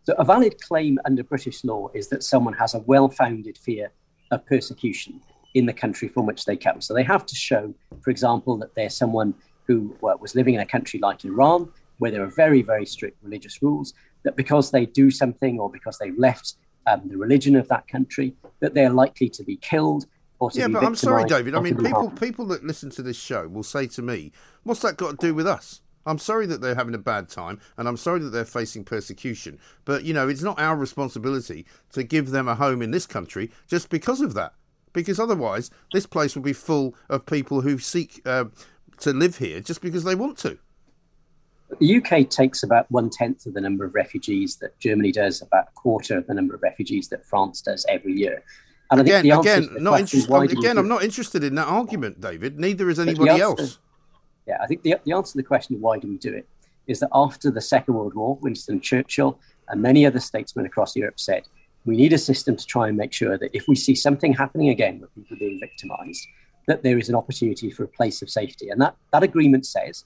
[0.03, 3.91] So, a valid claim under British law is that someone has a well founded fear
[4.31, 5.21] of persecution
[5.55, 6.81] in the country from which they come.
[6.81, 9.33] So they have to show, for example, that they're someone
[9.67, 13.17] who well, was living in a country like Iran, where there are very, very strict
[13.23, 13.93] religious rules,
[14.23, 16.55] that because they do something or because they've left
[16.87, 20.05] um, the religion of that country, that they're likely to be killed
[20.53, 21.55] yeah, but I'm sorry, David.
[21.55, 24.31] I mean, people people that listen to this show will say to me,
[24.63, 27.59] "What's that got to do with us?" I'm sorry that they're having a bad time,
[27.77, 29.59] and I'm sorry that they're facing persecution.
[29.85, 33.51] But you know, it's not our responsibility to give them a home in this country
[33.67, 34.53] just because of that.
[34.93, 38.45] Because otherwise, this place will be full of people who seek uh,
[38.99, 40.57] to live here just because they want to.
[41.79, 45.69] The UK takes about one tenth of the number of refugees that Germany does, about
[45.69, 48.43] a quarter of the number of refugees that France does every year.
[48.91, 50.29] And Again, again, not interested.
[50.29, 52.59] why do we Again, I'm not interested in that argument, David.
[52.59, 53.79] Neither is anybody answer- else.
[54.47, 56.47] Yeah, I think the, the answer to the question of why do we do it
[56.85, 61.19] is that after the Second World War, Winston Churchill and many other statesmen across Europe
[61.19, 61.43] said,
[61.85, 64.69] we need a system to try and make sure that if we see something happening
[64.69, 66.27] again with people being victimized,
[66.67, 68.69] that there is an opportunity for a place of safety.
[68.69, 70.05] And that, that agreement says,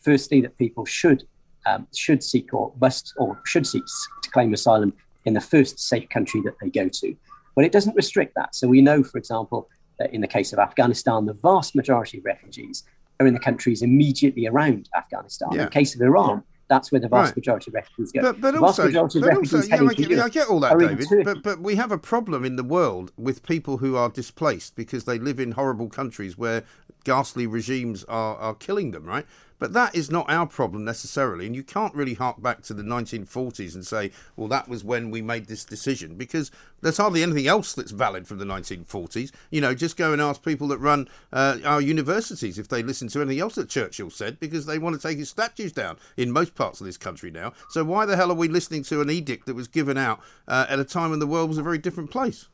[0.00, 1.24] firstly, that people should
[1.64, 3.84] um, should seek or must or should seek
[4.22, 4.92] to claim asylum
[5.24, 7.16] in the first safe country that they go to.
[7.54, 8.54] But it doesn't restrict that.
[8.54, 12.24] So we know, for example, that in the case of Afghanistan, the vast majority of
[12.24, 12.84] refugees
[13.20, 15.52] are in the countries immediately around Afghanistan.
[15.52, 17.36] In the case of Iran, that's where the vast Right.
[17.36, 18.22] majority of refugees go.
[18.22, 19.18] But, but also, but also
[19.62, 21.06] yeah, I, get, I get all that, David.
[21.24, 25.04] But, but we have a problem in the world with people who are displaced because
[25.04, 26.64] they live in horrible countries where
[27.04, 29.26] ghastly regimes are, are killing them, right?
[29.62, 31.46] But that is not our problem necessarily.
[31.46, 35.12] And you can't really hark back to the 1940s and say, well, that was when
[35.12, 36.50] we made this decision because
[36.80, 39.30] there's hardly anything else that's valid from the 1940s.
[39.52, 43.06] You know, just go and ask people that run uh, our universities if they listen
[43.06, 46.32] to anything else that Churchill said because they want to take his statues down in
[46.32, 47.52] most parts of this country now.
[47.68, 50.66] So why the hell are we listening to an edict that was given out uh,
[50.68, 52.48] at a time when the world was a very different place?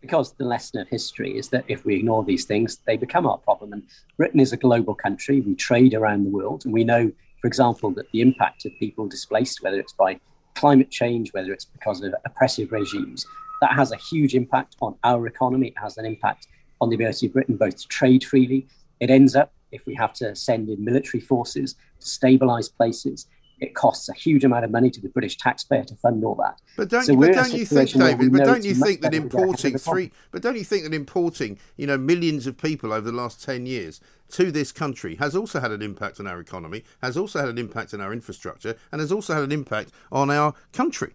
[0.00, 3.38] Because the lesson of history is that if we ignore these things, they become our
[3.38, 3.72] problem.
[3.72, 3.82] And
[4.16, 5.40] Britain is a global country.
[5.40, 6.64] We trade around the world.
[6.64, 10.18] And we know, for example, that the impact of people displaced, whether it's by
[10.54, 13.26] climate change, whether it's because of oppressive regimes,
[13.60, 15.68] that has a huge impact on our economy.
[15.68, 16.46] It has an impact
[16.80, 18.66] on the ability of Britain both to trade freely.
[19.00, 23.26] It ends up, if we have to send in military forces to stabilize places,
[23.60, 26.60] it costs a huge amount of money to the British taxpayer to fund all that.
[26.76, 28.32] But don't, So you, but don't you think, situation where we David?
[28.32, 30.12] But don't you think that better to get ahead of importing three?
[30.30, 33.66] But don't you think that importing, you know, millions of people over the last ten
[33.66, 34.00] years
[34.30, 37.58] to this country has also had an impact on our economy, has also had an
[37.58, 41.14] impact on our infrastructure, and has also had an impact on our country?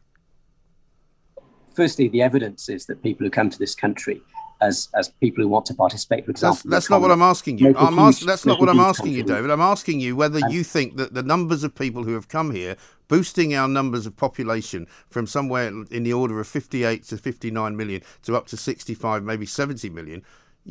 [1.73, 4.21] Firstly, the evidence is that people who come to this country
[4.61, 7.57] as as people who want to participate, for example, That's, that's not what I'm asking
[7.57, 7.75] you.
[7.77, 9.23] I'm huge- ask, that's not what I'm asking you.
[9.23, 9.51] David.
[9.51, 12.77] I'm asking you whether you think that the numbers of people who have come here,
[13.07, 18.01] boosting our numbers of population from somewhere in the order of 58 to 59 million
[18.23, 20.23] to up to 65, maybe 70 million,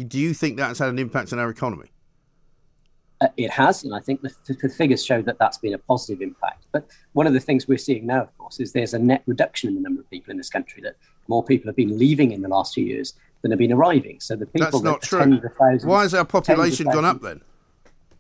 [0.09, 1.91] do you think that's had an impact on our economy?
[3.21, 6.21] Uh, it has, and I think the, the figures show that that's been a positive
[6.21, 6.67] impact.
[6.73, 9.69] But one of the things we're seeing now, of course, is there's a net reduction
[9.69, 10.83] in the number of people in this country.
[10.83, 10.97] That
[11.29, 13.15] more people have been leaving in the last few years
[13.45, 14.19] than have been arriving.
[14.21, 15.51] So the people That's that not the true.
[15.59, 17.43] thousands, Why has our population gone up then?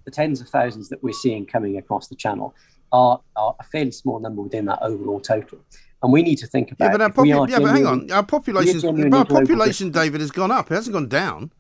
[0.05, 2.55] The tens of thousands that we're seeing coming across the channel
[2.93, 5.61] are, are a fairly small number within that overall total.
[6.03, 8.11] And we need to think about Yeah, but our popu- yeah, but hang on.
[8.13, 10.71] Our population, our population, David, has gone up.
[10.71, 11.51] It hasn't gone down.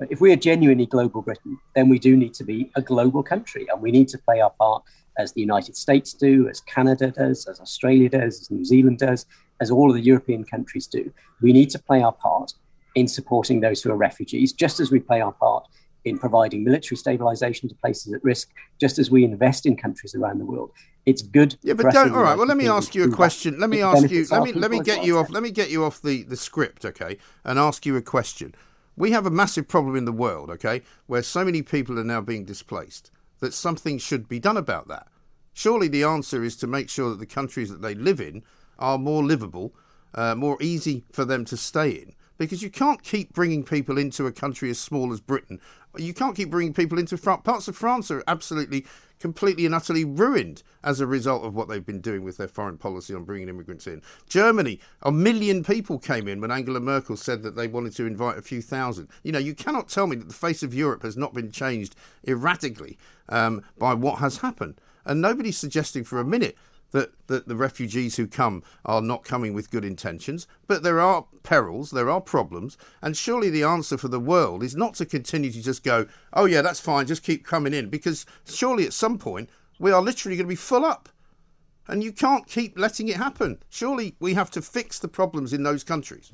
[0.00, 3.22] But if we are genuinely global Britain, then we do need to be a global
[3.22, 4.82] country and we need to play our part
[5.18, 9.24] as the United States do, as Canada does, as Australia does, as New Zealand does,
[9.60, 11.12] as all of the European countries do.
[11.40, 12.54] We need to play our part
[12.94, 15.66] in supporting those who are refugees, just as we play our part
[16.04, 20.38] in providing military stabilization to places at risk, just as we invest in countries around
[20.38, 20.70] the world.
[21.06, 21.56] It's good.
[21.62, 22.12] Yeah, but don't.
[22.12, 22.36] All right.
[22.36, 23.60] Well, let me ask you a Kingdom to do question.
[23.60, 24.26] Let me ask you.
[24.30, 25.30] Let me let me get you off.
[25.30, 28.54] Let me get you off the the script, okay, and ask you a question.
[28.96, 32.20] We have a massive problem in the world, okay, where so many people are now
[32.20, 35.06] being displaced that something should be done about that.
[35.52, 38.42] Surely the answer is to make sure that the countries that they live in
[38.78, 39.74] are more livable,
[40.14, 42.14] uh, more easy for them to stay in.
[42.38, 45.60] Because you can't keep bringing people into a country as small as Britain.
[45.96, 47.42] You can't keep bringing people into France.
[47.44, 48.86] Parts of France are absolutely,
[49.18, 52.78] completely and utterly ruined as a result of what they've been doing with their foreign
[52.78, 54.02] policy on bringing immigrants in.
[54.28, 58.38] Germany, a million people came in when Angela Merkel said that they wanted to invite
[58.38, 59.08] a few thousand.
[59.24, 61.96] You know, you cannot tell me that the face of Europe has not been changed
[62.26, 64.80] erratically um, by what has happened.
[65.04, 66.56] And nobody's suggesting for a minute
[66.92, 71.26] that, that the refugees who come are not coming with good intentions, but there are
[71.42, 75.50] perils, there are problems, and surely the answer for the world is not to continue
[75.50, 79.18] to just go, oh yeah, that's fine, just keep coming in, because surely at some
[79.18, 81.08] point we are literally going to be full up.
[81.86, 83.62] And you can't keep letting it happen.
[83.70, 86.32] Surely we have to fix the problems in those countries.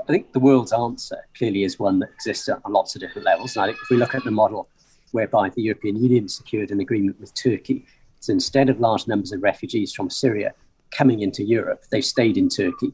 [0.00, 3.54] I think the world's answer clearly is one that exists at lots of different levels.
[3.54, 4.68] And I think if we look at the model
[5.12, 7.86] whereby the European Union secured an agreement with Turkey,
[8.22, 10.54] so instead of large numbers of refugees from Syria
[10.92, 12.92] coming into Europe, they stayed in Turkey.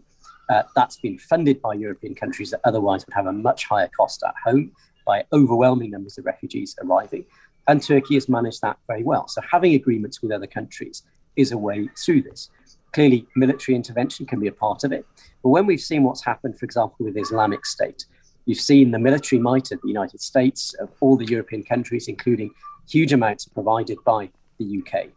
[0.49, 4.22] Uh, that's been funded by European countries that otherwise would have a much higher cost
[4.26, 4.72] at home
[5.07, 7.26] by overwhelming numbers of refugees arriving.
[7.66, 9.29] And Turkey has managed that very well.
[9.29, 11.03] So having agreements with other countries
[11.37, 12.49] is a way through this.
[12.95, 15.05] Clearly, military intervention can be a part of it.
[15.43, 18.07] But when we've seen what's happened, for example, with Islamic State,
[18.47, 22.51] you've seen the military might of the United States, of all the European countries, including
[22.89, 25.09] huge amounts provided by the UK.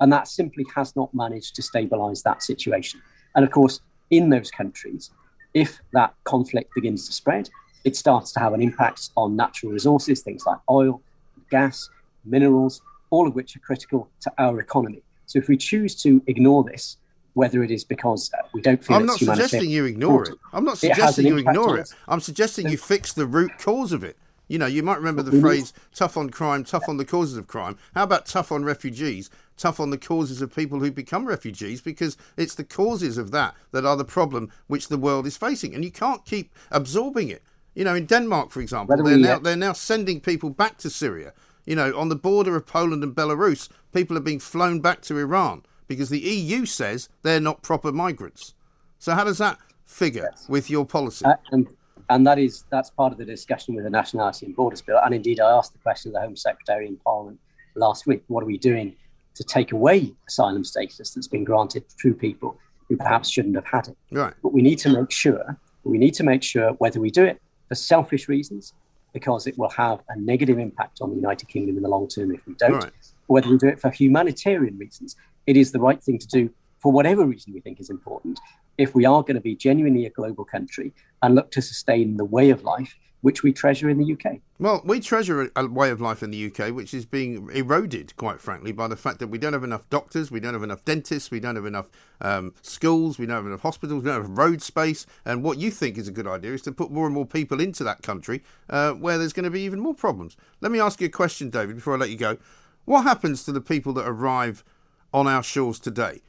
[0.00, 3.02] And that simply has not managed to stabilize that situation.
[3.34, 3.80] And of course,
[4.10, 5.10] in those countries,
[5.54, 7.50] if that conflict begins to spread,
[7.84, 11.02] it starts to have an impact on natural resources, things like oil,
[11.50, 11.88] gas,
[12.24, 15.02] minerals, all of which are critical to our economy.
[15.26, 16.96] So if we choose to ignore this,
[17.34, 20.36] whether it is because uh, we don't feel I'm not suggesting you ignore it.
[20.52, 21.94] I'm not suggesting you ignore it.
[22.08, 24.16] I'm suggesting you fix the root cause of it.
[24.50, 27.46] You know, you might remember the phrase tough on crime, tough on the causes of
[27.46, 27.78] crime.
[27.94, 31.80] How about tough on refugees, tough on the causes of people who become refugees?
[31.80, 35.72] Because it's the causes of that that are the problem which the world is facing.
[35.72, 37.44] And you can't keep absorbing it.
[37.76, 41.32] You know, in Denmark, for example, they're, now, they're now sending people back to Syria.
[41.64, 45.16] You know, on the border of Poland and Belarus, people are being flown back to
[45.16, 48.54] Iran because the EU says they're not proper migrants.
[48.98, 50.48] So how does that figure yes.
[50.48, 51.24] with your policy?
[51.24, 51.68] Uh, and
[52.10, 54.98] and that is that's part of the discussion with the Nationality and Borders Bill.
[55.02, 57.38] And indeed, I asked the question of the Home Secretary in Parliament
[57.76, 58.96] last week: What are we doing
[59.36, 62.58] to take away asylum status that's been granted to people
[62.88, 63.96] who perhaps shouldn't have had it?
[64.10, 64.34] Right.
[64.42, 65.56] But we need to make sure.
[65.84, 68.74] We need to make sure whether we do it for selfish reasons,
[69.14, 72.34] because it will have a negative impact on the United Kingdom in the long term
[72.34, 72.92] if we don't, right.
[73.28, 75.16] or whether we do it for humanitarian reasons.
[75.46, 76.50] It is the right thing to do
[76.80, 78.40] for whatever reason we think is important,
[78.80, 82.24] if we are going to be genuinely a global country and look to sustain the
[82.24, 84.38] way of life which we treasure in the UK.
[84.58, 88.40] Well, we treasure a way of life in the UK which is being eroded, quite
[88.40, 91.30] frankly, by the fact that we don't have enough doctors, we don't have enough dentists,
[91.30, 91.90] we don't have enough
[92.22, 95.04] um, schools, we don't have enough hospitals, we don't have road space.
[95.26, 97.60] And what you think is a good idea is to put more and more people
[97.60, 100.38] into that country uh, where there's going to be even more problems.
[100.62, 102.38] Let me ask you a question, David, before I let you go.
[102.86, 104.64] What happens to the people that arrive
[105.12, 106.22] on our shores today?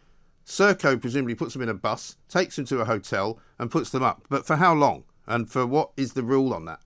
[0.46, 4.04] Serco presumably puts them in a bus, takes them to a hotel, and puts them
[4.04, 4.26] up.
[4.30, 5.04] But for how long?
[5.28, 6.80] And for what is the rule on that?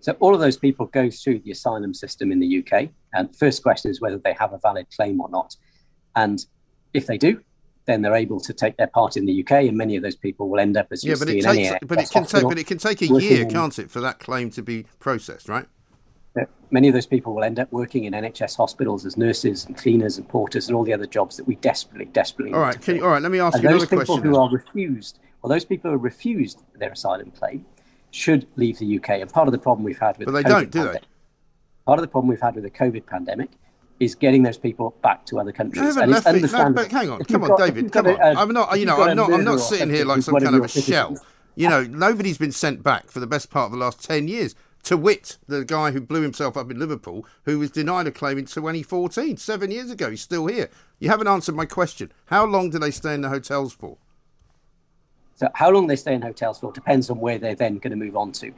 [0.00, 2.90] So all of those people go through the asylum system in the UK.
[3.12, 5.56] And the first question is whether they have a valid claim or not.
[6.14, 6.44] And
[6.94, 7.42] if they do,
[7.86, 10.48] then they're able to take their part in the UK, and many of those people
[10.48, 12.78] will end up as yeah, but it takes, but it can take, but it can
[12.78, 15.66] take a year, can't it, for that claim to be processed, right?
[16.70, 20.18] Many of those people will end up working in NHS hospitals as nurses and cleaners
[20.18, 22.54] and porters and all the other jobs that we desperately, desperately.
[22.54, 23.22] All right, you, all right.
[23.22, 23.98] Let me ask and you another question.
[24.06, 27.64] Those people who are refused, well, those people who are refused their asylum claim
[28.10, 29.10] should leave the UK.
[29.10, 31.02] And part of the problem we've had with but the they COVID don't, do pandemic,
[31.02, 31.08] they?
[31.86, 33.50] Part of the problem we've had with the COVID pandemic
[33.98, 35.96] is getting those people back to other countries.
[35.96, 38.14] No, and it's no, but hang on, come on, got, David, come on.
[38.14, 40.56] A, uh, I'm not, you know, I'm not, I'm not sitting here like some kind
[40.56, 41.16] of a shell.
[41.56, 44.54] You know, nobody's been sent back for the best part of the last ten years.
[44.84, 48.38] To wit, the guy who blew himself up in Liverpool, who was denied a claim
[48.38, 50.10] in 2014, seven years ago.
[50.10, 50.70] He's still here.
[50.98, 52.12] You haven't answered my question.
[52.26, 53.98] How long do they stay in the hotels for?
[55.34, 57.96] So, how long they stay in hotels for depends on where they're then going to
[57.96, 58.52] move on to.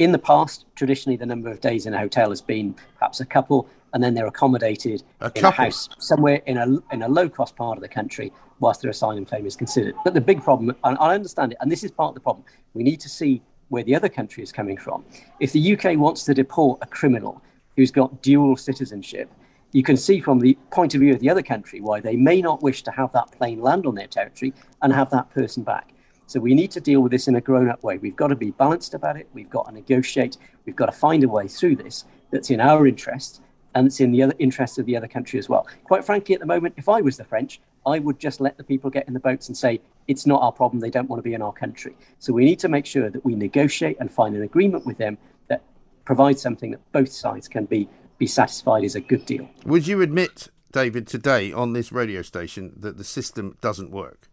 [0.00, 3.26] In the past, traditionally, the number of days in a hotel has been perhaps a
[3.26, 7.28] couple, and then they're accommodated a in a house somewhere in a in a low
[7.28, 9.94] cost part of the country whilst their asylum claim is considered.
[10.04, 12.44] But the big problem, and I understand it, and this is part of the problem,
[12.72, 15.04] we need to see where the other country is coming from.
[15.40, 17.42] If the UK wants to deport a criminal
[17.76, 19.30] who's got dual citizenship,
[19.72, 22.40] you can see from the point of view of the other country why they may
[22.40, 24.52] not wish to have that plane land on their territory
[24.82, 25.90] and have that person back.
[26.26, 27.98] So we need to deal with this in a grown up way.
[27.98, 29.28] We've got to be balanced about it.
[29.34, 30.36] We've got to negotiate.
[30.64, 33.42] We've got to find a way through this that's in our interest
[33.74, 35.66] and it's in the other interest of the other country as well.
[35.84, 38.64] Quite frankly, at the moment, if I was the French, I would just let the
[38.64, 40.80] people get in the boats and say, it's not our problem.
[40.80, 41.96] They don't want to be in our country.
[42.18, 45.18] So we need to make sure that we negotiate and find an agreement with them
[45.48, 45.62] that
[46.04, 49.48] provides something that both sides can be, be satisfied is a good deal.
[49.66, 54.28] Would you admit, David, today on this radio station that the system doesn't work?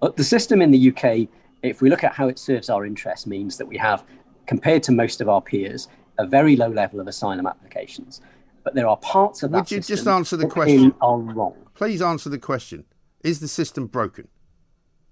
[0.00, 1.28] Well, the system in the UK,
[1.62, 4.04] if we look at how it serves our interests, means that we have,
[4.46, 5.88] compared to most of our peers,
[6.18, 8.20] a very low level of asylum applications.
[8.64, 10.94] But there are parts of that Would you system just answer the question?
[11.00, 11.54] Are wrong.
[11.74, 12.84] Please answer the question.
[13.22, 14.28] Is the system broken?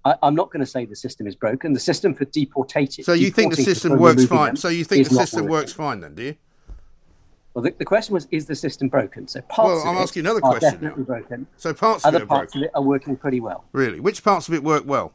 [0.05, 1.73] I, am not going to say the system is broken.
[1.73, 3.03] The system for deportated.
[3.03, 4.55] So you think the system works fine?
[4.55, 6.35] So you think the system works fine then, do you?
[7.53, 9.27] Well, the, the, question was, is the system broken?
[9.27, 11.05] So parts well, I'm asking another question definitely now.
[11.05, 11.47] broken.
[11.57, 12.61] So parts Other of it parts broken.
[12.61, 13.65] of it are working pretty well.
[13.71, 13.99] Really?
[13.99, 15.13] Which parts of it work well?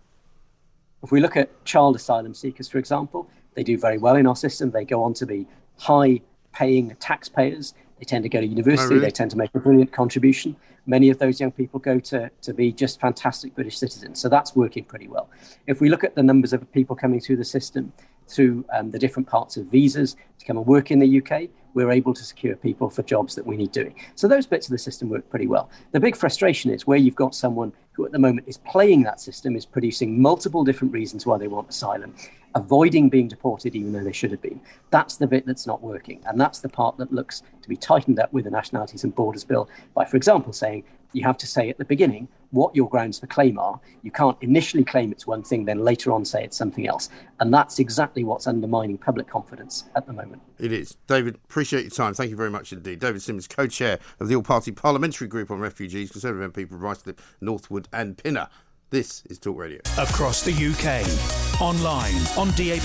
[1.05, 4.34] If we look at child asylum seekers, for example, they do very well in our
[4.34, 4.72] system.
[4.72, 5.47] They go on to be
[5.79, 6.20] high
[6.53, 7.75] paying taxpayers.
[7.99, 8.87] They tend to go to university.
[8.87, 9.07] Oh, really?
[9.07, 10.57] They tend to make a brilliant contribution.
[10.87, 14.20] Many of those young people go to, to be just fantastic British citizens.
[14.20, 15.31] So that's working pretty well.
[15.66, 17.93] If we look at the numbers of people coming through the system,
[18.29, 21.91] through um, the different parts of visas to come and work in the UK, we're
[21.91, 23.95] able to secure people for jobs that we need doing.
[24.14, 25.70] So those bits of the system work pretty well.
[25.93, 29.20] The big frustration is where you've got someone who at the moment is playing that
[29.20, 32.14] system, is producing multiple different reasons why they want asylum,
[32.55, 34.61] avoiding being deported even though they should have been.
[34.90, 36.20] That's the bit that's not working.
[36.26, 39.44] And that's the part that looks to be tightened up with the Nationalities and Borders
[39.44, 43.18] Bill by, for example, saying you have to say at the beginning what your grounds
[43.18, 43.80] for claim are.
[44.03, 47.09] You can't initially claim it's one thing, then later on say it's something else.
[47.40, 50.42] And that's exactly what's undermining public confidence at the moment.
[50.59, 50.96] It is.
[51.07, 52.14] David, appreciate your time.
[52.14, 53.00] Thank you very much indeed.
[53.00, 56.76] David Simmonds, co chair of the All Party Parliamentary Group on Refugees, Conservative MP for
[56.76, 58.48] Ruislip, Northwood, and Pinner.
[58.93, 59.80] This is Talk Radio.
[59.97, 61.01] Across the UK,
[61.62, 62.84] online, on DAB,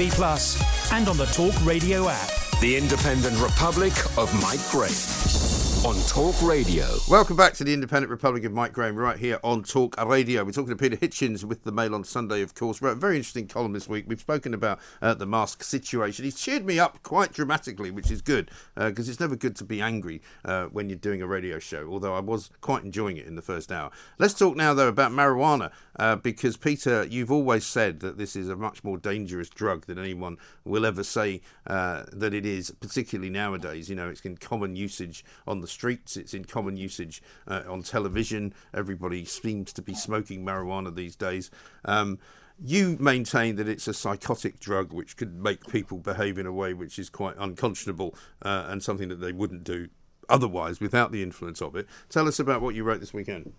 [0.94, 2.30] and on the Talk Radio app.
[2.62, 5.47] The Independent Republic of Mike Graham
[5.88, 6.86] on Talk Radio.
[7.08, 10.44] Welcome back to the Independent Republic of Mike Graham, right here on Talk Radio.
[10.44, 12.82] We're talking to Peter Hitchens with the Mail on Sunday, of course.
[12.82, 14.04] Wrote a very interesting column this week.
[14.06, 16.26] We've spoken about uh, the mask situation.
[16.26, 19.64] He's cheered me up quite dramatically, which is good because uh, it's never good to
[19.64, 21.88] be angry uh, when you're doing a radio show.
[21.90, 23.90] Although I was quite enjoying it in the first hour.
[24.20, 28.50] Let's talk now, though, about marijuana uh, because Peter, you've always said that this is
[28.50, 30.36] a much more dangerous drug than anyone
[30.66, 33.90] will ever say uh, that it is, particularly nowadays.
[33.90, 37.84] You know, it's in common usage on the streets, it's in common usage uh, on
[37.84, 38.52] television.
[38.74, 41.52] Everybody seems to be smoking marijuana these days.
[41.86, 42.18] Um,
[42.60, 46.74] you maintain that it's a psychotic drug which could make people behave in a way
[46.74, 49.90] which is quite unconscionable uh, and something that they wouldn't do
[50.28, 51.86] otherwise without the influence of it.
[52.10, 53.54] Tell us about what you wrote this weekend.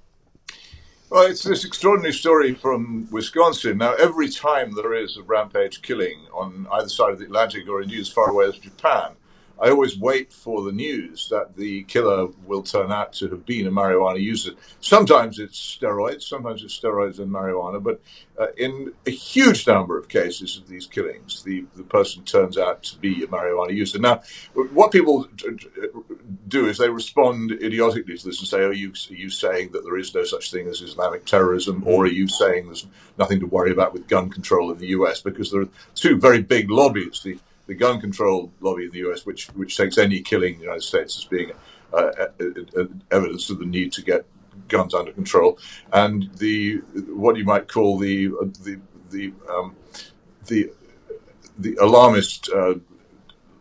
[1.11, 3.79] Well, it's this extraordinary story from Wisconsin.
[3.79, 7.81] Now, every time there is a rampage killing on either side of the Atlantic or
[7.81, 9.13] indeed as far away as Japan,
[9.61, 13.67] I always wait for the news that the killer will turn out to have been
[13.67, 14.53] a marijuana user.
[14.81, 18.01] Sometimes it's steroids, sometimes it's steroids and marijuana, but
[18.39, 22.85] uh, in a huge number of cases of these killings, the, the person turns out
[22.85, 23.99] to be a marijuana user.
[23.99, 24.23] Now,
[24.55, 25.27] what people
[26.47, 29.85] do is they respond idiotically to this and say, "Oh, you, are you saying that
[29.85, 32.87] there is no such thing as Islamic terrorism, or are you saying there's
[33.19, 36.43] nothing to worry about with gun control in the U.S.?" Because there are two very
[36.43, 37.39] big lobbies: the
[37.69, 40.83] the gun control lobby in the US, which which takes any killing in the United
[40.83, 41.53] States as being
[41.93, 42.11] uh,
[43.13, 44.25] evidence of the need to get
[44.67, 45.59] guns under control,
[45.93, 46.79] and the
[47.23, 48.29] what you might call the
[48.65, 49.77] the the um,
[50.47, 50.71] the
[51.59, 52.75] the alarmist uh,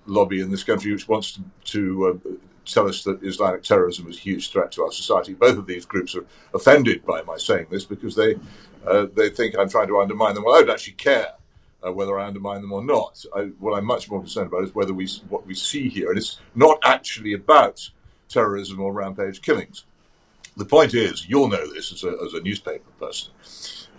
[0.05, 2.29] lobby in this country, which wants to, to uh,
[2.65, 5.33] tell us that Islamic terrorism is a huge threat to our society.
[5.33, 8.35] Both of these groups are offended by my saying this because they
[8.85, 10.45] uh, they think I'm trying to undermine them.
[10.45, 11.33] Well, I don't actually care
[11.85, 13.23] uh, whether I undermine them or not.
[13.35, 16.17] I, what I'm much more concerned about is whether we what we see here, and
[16.17, 17.89] it's not actually about
[18.29, 19.85] terrorism or rampage killings.
[20.57, 23.31] The point is, you'll know this as a, as a newspaper person,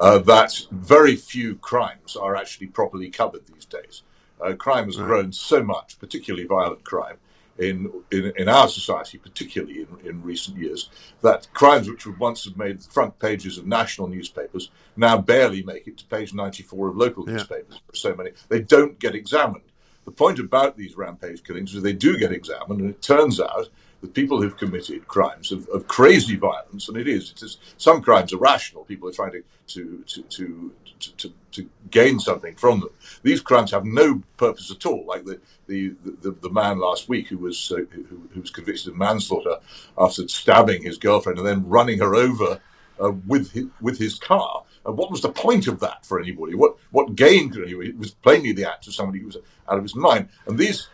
[0.01, 4.03] uh, that very few crimes are actually properly covered these days.
[4.41, 7.17] Uh, crime has grown so much, particularly violent crime,
[7.59, 10.91] in, in, in our society, particularly in, in recent years,
[11.23, 15.63] that crimes which would once have made the front pages of national newspapers now barely
[15.63, 17.37] make it to page 94 of local yeah.
[17.37, 17.81] newspapers.
[17.95, 18.31] So many.
[18.49, 19.65] They don't get examined.
[20.05, 23.69] The point about these rampage killings is they do get examined, and it turns out
[24.01, 28.01] that people who've committed crimes of, of crazy violence, and it is, it is, some
[28.01, 28.85] crimes are rational.
[28.85, 32.91] People are trying to, to, to, to to, to, gain something from them.
[33.23, 37.29] These crimes have no purpose at all, like the, the, the, the man last week
[37.29, 39.57] who was, uh, who, who, was convicted of manslaughter
[39.97, 42.61] after stabbing his girlfriend and then running her over
[43.03, 44.65] uh, with, his, with his car.
[44.83, 46.55] What was the point of that for anybody?
[46.55, 47.91] What, what gain could anybody?
[47.91, 49.37] It was plainly the act of somebody who was
[49.69, 50.29] out of his mind.
[50.47, 50.89] And these,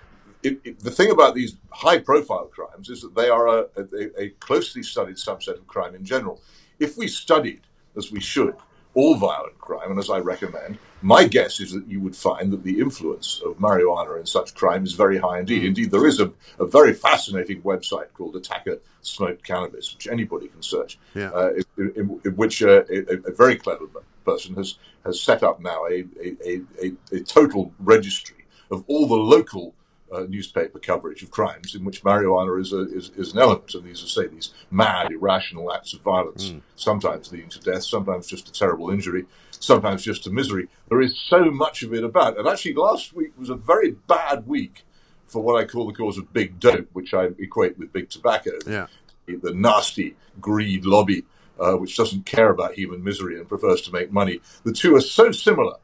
[0.44, 4.22] it, it, the thing about these high profile crimes is that they are a, a,
[4.22, 6.40] a closely studied subset of crime in general.
[6.78, 7.62] If we studied,
[7.96, 8.54] as we should,
[8.92, 12.62] all violent crime, and as I recommend, my guess is that you would find that
[12.62, 15.62] the influence of marijuana in such crime is very high indeed.
[15.62, 15.66] Mm.
[15.68, 16.30] Indeed, there is a,
[16.60, 21.30] a, very fascinating website called Attacker Smoked Cannabis, which anybody can search, yeah.
[21.30, 23.86] uh, in, in, in, which uh, a, very clever
[24.24, 26.04] person has, has set up now a,
[26.46, 29.74] a, a total registry of all the local
[30.14, 33.74] uh, newspaper coverage of crimes in which marijuana is, a, is, is, an element.
[33.74, 36.60] And these are, say, these mad, irrational acts of violence, mm.
[36.76, 40.68] sometimes leading to death, sometimes just a terrible injury, sometimes just to misery.
[40.88, 42.38] There is so much of it about.
[42.38, 44.84] And actually, last week was a very bad week
[45.26, 48.52] for what I call the cause of big dope, which I equate with big tobacco.
[48.66, 48.86] Yeah.
[49.26, 51.24] The nasty greed lobby,
[51.58, 54.40] uh, which doesn't care about human misery and prefers to make money.
[54.64, 55.76] The two are so similar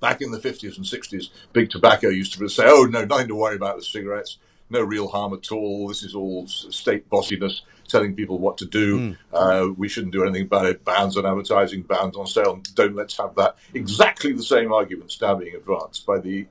[0.00, 3.34] back in the 50s and 60s, big tobacco used to say, oh, no, nothing to
[3.34, 4.38] worry about with cigarettes,
[4.70, 5.88] no real harm at all.
[5.88, 8.98] This is all state bossiness, telling people what to do.
[8.98, 9.16] Mm.
[9.32, 10.84] Uh, we shouldn't do anything about it.
[10.84, 13.56] Bans on advertising, bans on sale, don't let's have that.
[13.74, 16.46] Exactly the same arguments now being advanced by the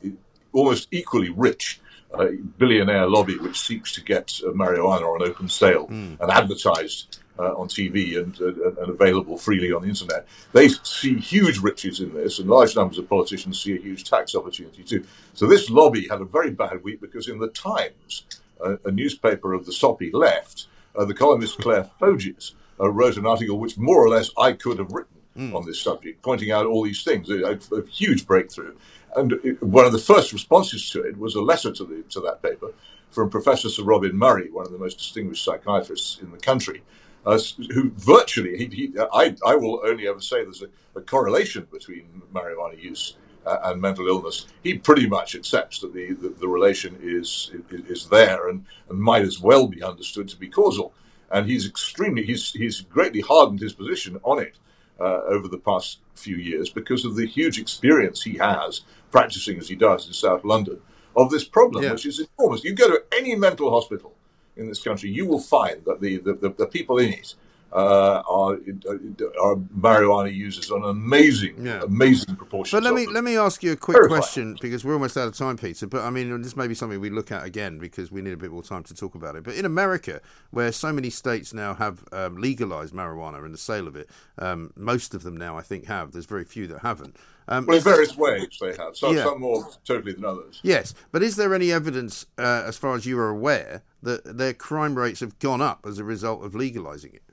[0.52, 1.80] almost equally rich
[2.14, 2.28] uh,
[2.58, 6.20] billionaire lobby which seeks to get uh, marijuana on open sale mm.
[6.20, 10.28] and advertised uh, on TV and, uh, and, available freely on the internet.
[10.52, 14.36] They see huge riches in this, and large numbers of politicians see a huge tax
[14.36, 15.06] opportunity too.
[15.34, 18.26] So this lobby had a very bad week because in the Times,
[18.64, 23.26] uh, a newspaper of the soppy left, uh, the columnist Clare Foges uh, wrote an
[23.26, 25.56] article which more or less I could have written mm.
[25.56, 28.76] on this subject, pointing out all these things, a, a huge breakthrough.
[29.16, 32.20] And it, one of the first responses to it was a letter to, the, to
[32.22, 32.74] that paper
[33.12, 36.84] from Professor Sir Robin Murray, one of the most distinguished psychiatrists in the country,
[37.26, 37.40] uh,
[37.74, 42.22] who virtually, he, he, I, I, will only ever say there's a, a correlation between
[42.34, 43.16] marijuana use
[43.46, 44.48] uh, and mental illness.
[44.64, 49.00] He pretty much accepts that the, the, the relation is, is, is there and, and
[49.00, 50.94] might as well be understood to be causal.
[51.32, 54.56] And he's extremely, he's, he's greatly hardened his position on it
[55.00, 59.68] uh, over the past few years because of the huge experience he has practicing as
[59.68, 60.80] he does in South London
[61.16, 61.92] of this problem, yeah.
[61.92, 62.64] which is enormous.
[62.64, 64.14] You go to any mental hospital
[64.60, 67.36] in this country, you will find that the, the, the, the people in it
[67.72, 71.82] uh, are, are marijuana users on an amazing, yeah.
[71.84, 72.78] amazing proportion.
[72.78, 75.36] But let me let me ask you a quick question because we're almost out of
[75.36, 75.88] time, Peter.
[75.88, 78.38] But I mean, this may be something we look at again because we need a
[78.38, 79.44] bit more time to talk about it.
[79.44, 83.88] But in America, where so many states now have um, legalized marijuana and the sale
[83.88, 86.12] of it, um, most of them now I think have.
[86.12, 87.16] There's very few that haven't.
[87.48, 88.96] Um, well, in various ways they have.
[88.96, 89.24] Some, yeah.
[89.24, 90.60] some more totally than others.
[90.64, 94.54] Yes, but is there any evidence, uh, as far as you are aware, that their
[94.54, 97.24] crime rates have gone up as a result of legalizing it?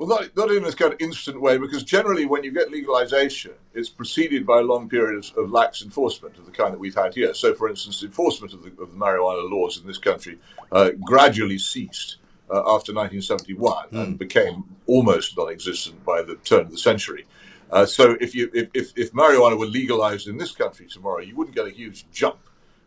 [0.00, 3.52] Well, not, not in this kind of instant way, because generally when you get legalization,
[3.74, 6.94] it's preceded by a long period of, of lax enforcement of the kind that we've
[6.94, 7.34] had here.
[7.34, 10.38] So, for instance, enforcement of the, of the marijuana laws in this country
[10.72, 12.16] uh, gradually ceased
[12.48, 14.02] uh, after 1971 mm.
[14.02, 17.26] and became almost non existent by the turn of the century.
[17.70, 21.36] Uh, so, if, you, if, if, if, marijuana were legalized in this country tomorrow, you
[21.36, 22.38] wouldn't get a huge jump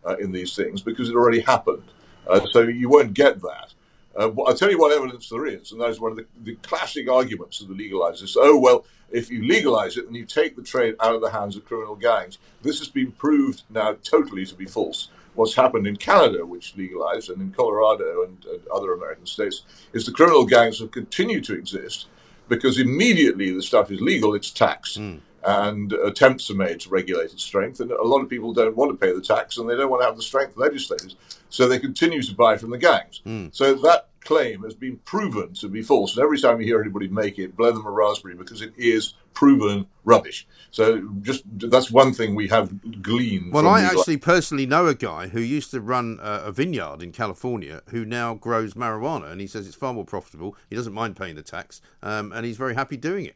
[0.03, 1.84] uh, in these things because it already happened.
[2.28, 3.72] Uh, so, you won't get that.
[4.16, 6.55] Uh, I'll tell you what evidence there is, and that is one of the, the
[6.57, 8.36] classic arguments of the legalizers.
[8.38, 11.55] Oh, well, if you legalize it, then you take the trade out of the hands
[11.55, 12.38] of criminal gangs.
[12.61, 15.09] This has been proved now totally to be false.
[15.36, 20.05] What's happened in Canada, which legalized, and in Colorado and, and other American states, is
[20.05, 22.05] the criminal gangs have continued to exist
[22.49, 24.99] because immediately the stuff is legal, it's taxed.
[24.99, 27.80] Mm and attempts are made to regulate its strength.
[27.80, 30.02] And a lot of people don't want to pay the tax and they don't want
[30.02, 31.16] to have the strength of legislators.
[31.50, 33.22] So they continue to buy from the gangs.
[33.26, 33.54] Mm.
[33.54, 36.16] So that claim has been proven to be false.
[36.16, 39.14] And every time you hear anybody make it, blow them a raspberry because it is
[39.34, 40.48] proven rubbish.
[40.72, 43.52] So just that's one thing we have gleaned.
[43.52, 47.12] Well, I actually personally know a guy who used to run a, a, vineyard in
[47.12, 50.56] California who now grows marijuana, and he says it's far more profitable.
[50.70, 53.36] He doesn't mind paying the tax, um, and he's very happy doing it.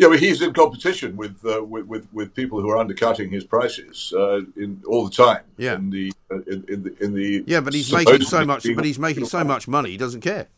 [0.00, 3.44] Yeah, well, he's in competition with, uh, with, with with people who are undercutting his
[3.44, 5.42] prices uh, in all the time.
[5.58, 5.74] Yeah.
[5.74, 8.66] In the uh, in, in, the in the yeah, but he's making so much.
[8.74, 9.90] But he's making so much money.
[9.90, 10.48] He doesn't care.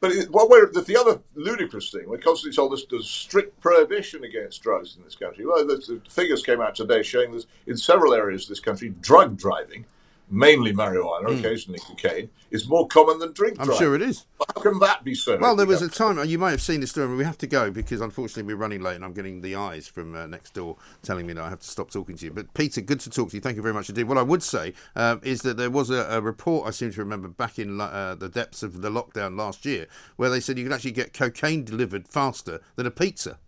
[0.00, 4.24] But it, we're, the, the, other ludicrous thing, we're constantly told us there's strict prohibition
[4.24, 5.46] against drugs in this country.
[5.46, 8.90] Well, the, the figures came out today showing that in several areas of this country,
[9.00, 9.86] drug driving
[10.32, 11.38] mainly marijuana, mm.
[11.38, 14.26] occasionally cocaine, is more common than drink I'm sure it is.
[14.38, 15.36] How can that be so?
[15.38, 17.70] Well, there was a time, you might have seen this story, we have to go
[17.70, 21.26] because unfortunately we're running late and I'm getting the eyes from uh, next door telling
[21.26, 22.32] me that I have to stop talking to you.
[22.32, 23.40] But Peter, good to talk to you.
[23.40, 24.04] Thank you very much indeed.
[24.04, 27.00] What I would say um, is that there was a, a, report I seem to
[27.00, 30.64] remember back in uh, the depths of the lockdown last year where they said you
[30.64, 33.38] could actually get cocaine delivered faster than a pizza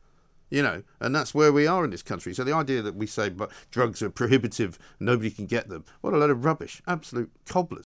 [0.55, 2.33] you know, and that's where we are in this country.
[2.33, 6.15] So the idea that we say but drugs are prohibitive, nobody can get them, what
[6.15, 7.85] a load of rubbish, absolute cobblers.